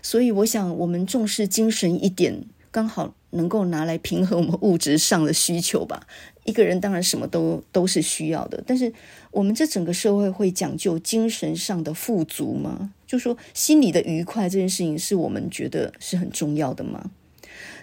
[0.00, 6.06] 所以，我想我们重视精神一点，刚好能够拿来平衡我们物质上的需求吧。
[6.44, 8.92] 一个人当然什么都都是需要的，但是
[9.32, 12.92] 我们这整个社会会讲究精神上的富足吗？
[13.14, 17.12] 就说心里的愉快这件事情是我们觉得是很重要的吗？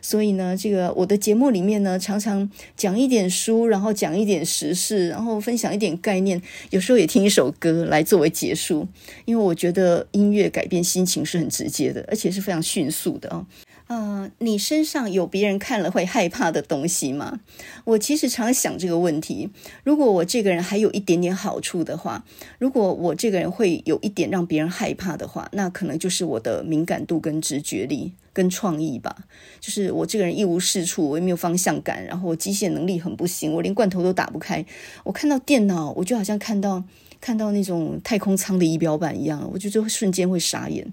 [0.01, 8.86] 所以呢，这个我的节目里面呢，常常讲一点书，然后讲一点时事，然后分享一点概念，有时候也听一首歌来作为结束，
[9.23, 13.45] 因为我觉得音乐改变心情是很直接的，而且是非常迅速的啊。
[13.91, 17.41] 呃，你身上有别人看了会害怕的东西吗？
[17.83, 19.49] 我其实常想这个问题。
[19.83, 22.23] 如果我这个人还有一点点好处的话，
[22.57, 29.13] 如果我这个人会有一点让别人害怕的话，那可能就是我的敏感度跟直觉力跟创意吧。
[29.59, 34.65] 就是我这个人一无是处，我也没有方向感，然后我机械能力很不行，我连罐头都打不开。
[35.03, 36.81] 我看到电脑，我就好像看到
[37.19, 40.87] 看到那种太空舱的仪表板一样，我就就瞬间会傻眼。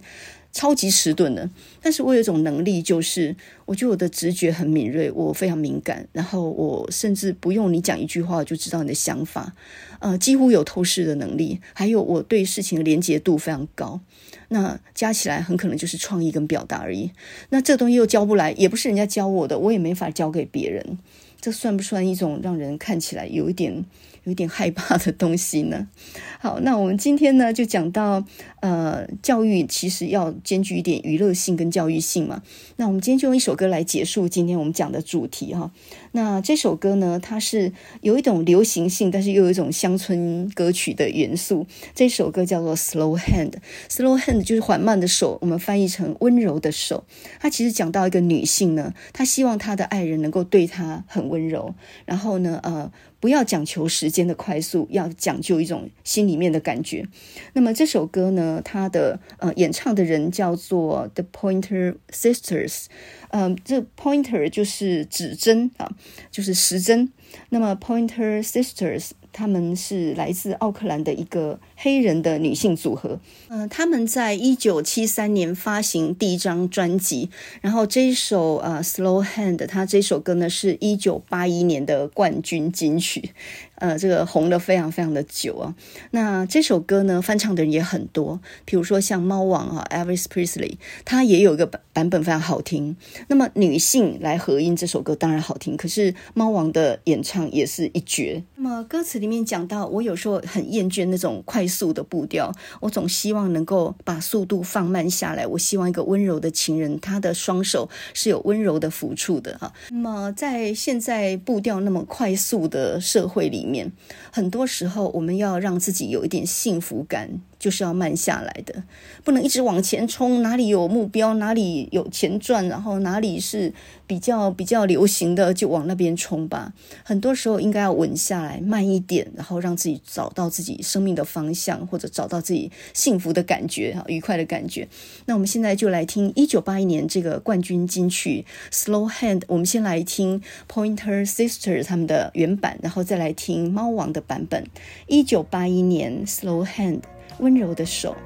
[0.58, 1.48] 超级迟钝的，
[1.80, 9.54] 但是我有一种能力，就是我觉得我的直觉很敏锐，我非常敏感，然后我甚至不用你讲一句话，我就知道你的想法，
[10.00, 14.00] 呃，几乎有透视的能力，还有我对事情的连结度非常高，
[14.48, 17.12] 那加起来很可能就是创意跟表达而已。
[17.50, 20.98] 那这东西又教不来，也不是人家教我的，我也没法教给别人，
[21.40, 23.84] 这算不算一种让人看起来有一点
[24.28, 25.88] 有点害怕的东西呢？
[26.38, 28.24] 好，那我们今天呢就讲到，
[28.60, 32.42] 呃，教育其实要兼具一点娱乐性跟教育性嘛。
[32.76, 35.72] 那我们今天就用一首歌来结束今天我们讲的主题哈。
[36.12, 37.72] 那这首歌呢，它是
[38.02, 41.66] 有一种流行性，但是又有一种乡村歌曲的元素。
[41.94, 47.04] 这首歌叫做 Slow Hand，Slow Hand 就是缓慢的手，我们翻译成温柔的手。
[47.40, 51.74] 它其实讲到一个女性呢，她希望她的爱人能够对她很温柔，
[52.04, 52.92] 然后呢，呃。
[53.20, 57.06] 不要讲求时间的快速，要讲究一种心里面的感觉。
[57.52, 62.86] 那么这首歌呢，它的呃演唱的人叫做 The Pointer Sisters，
[63.30, 65.90] 嗯、呃，这 Pointer 就是指针啊，
[66.30, 67.12] 就是时针。
[67.50, 69.10] 那么 Pointer Sisters。
[69.30, 83.30] 他们是来自奥克兰的一个黑人的女性组合，嗯、呃，他们在一九七三年发行第一张专辑，然后这一首呃《Slow Hand》，它这首歌呢是一九八一年的冠军金曲。
[83.76, 85.72] 呃，这个红了非常非常的久啊。
[86.10, 90.72] 那这首歌呢，翻唱的人也很多，比如说像猫王啊，Elvis Presley，
[91.04, 92.96] 他也有一个版版本非常好听。
[93.28, 98.42] 那么女性来合音这首歌当然好听，可是猫王的演唱也是一绝。
[98.56, 105.46] 那么歌词里面讲到，我有时候很厌倦那种快速的步调，我总希望能够把速度放慢下来。
[105.46, 109.72] 我希望一个温柔的情人，他的双手是有温柔的抚触的哈。
[109.90, 113.92] 那么在现在步调那么快速的社会里面，
[114.32, 117.40] 很多时候我们要让自己有一点幸福感。
[117.58, 118.82] 就是要慢下来的，
[119.24, 120.42] 不能一直往前冲。
[120.42, 123.72] 哪里有目标，哪里有钱赚，然后哪里是
[124.06, 126.72] 比较比较流行的，就往那边冲吧。
[127.02, 134.86] 很多时候应该要稳下来，慢一点，然后让自己找到自己生命的方向，或者找到自己幸福的感觉，哈愉快的感觉。
[135.26, 138.44] 那我们现在就来听一九八一年这个冠军金曲
[138.74, 139.40] 《Slow Hand》。
[139.48, 140.40] 我们先来听
[140.72, 144.64] Pointer Sisters 他们的原版，然后再来听猫王的版本。
[145.08, 147.00] 一九八一年《Slow Hand》。
[147.38, 148.16] 温柔的手。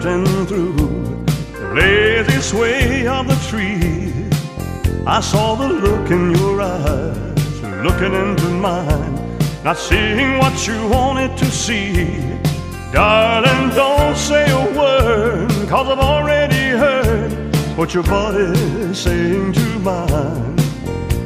[0.00, 4.12] drifting through the lazy sway of the tree.
[5.06, 11.36] I saw the look in your eyes, looking into mine, not seeing what you wanted
[11.38, 12.18] to see.
[12.92, 17.32] Darling, don't say a word, cause I've already heard
[17.76, 20.56] what your body's saying to mine.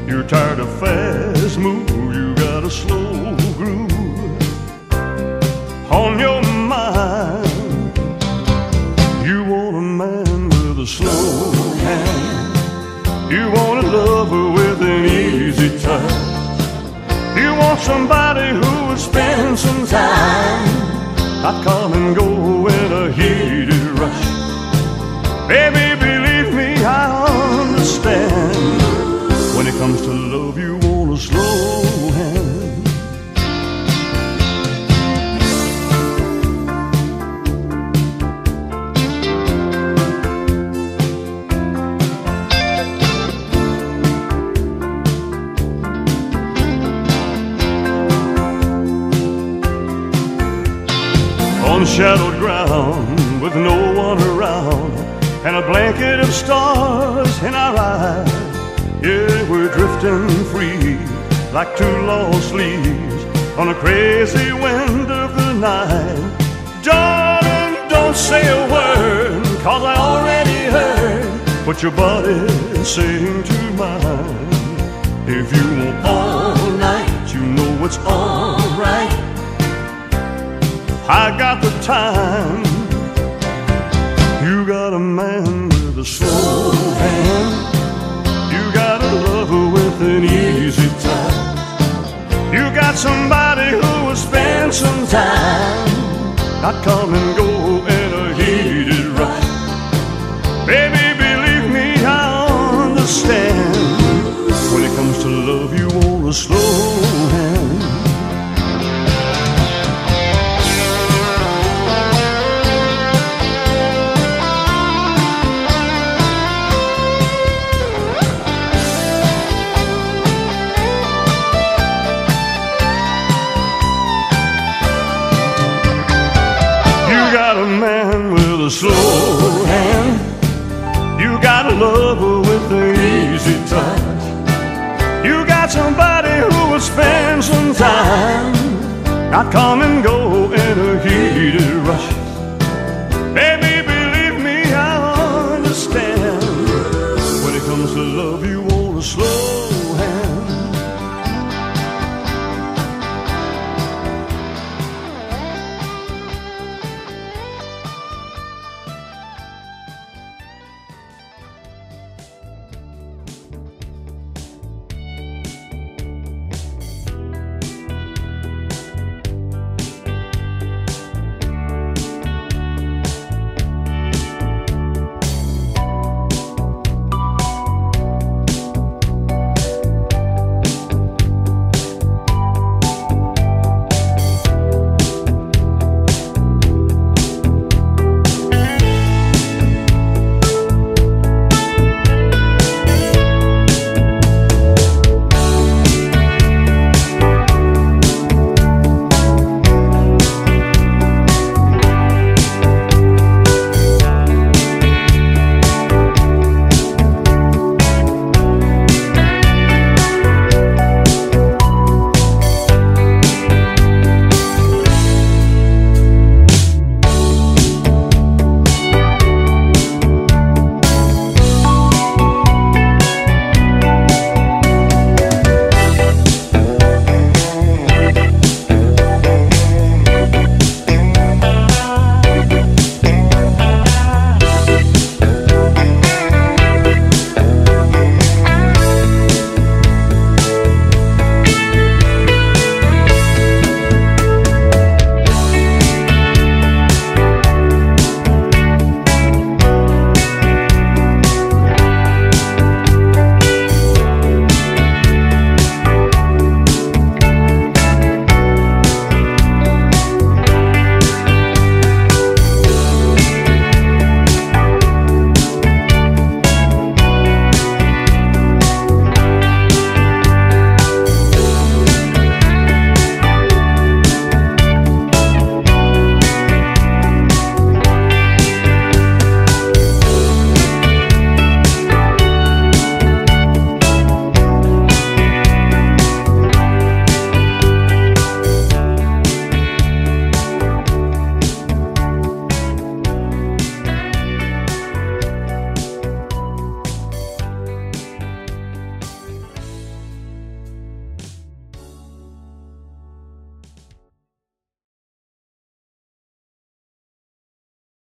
[0.09, 3.93] You're tired of fast move, you got a slow groove.
[5.91, 6.44] On your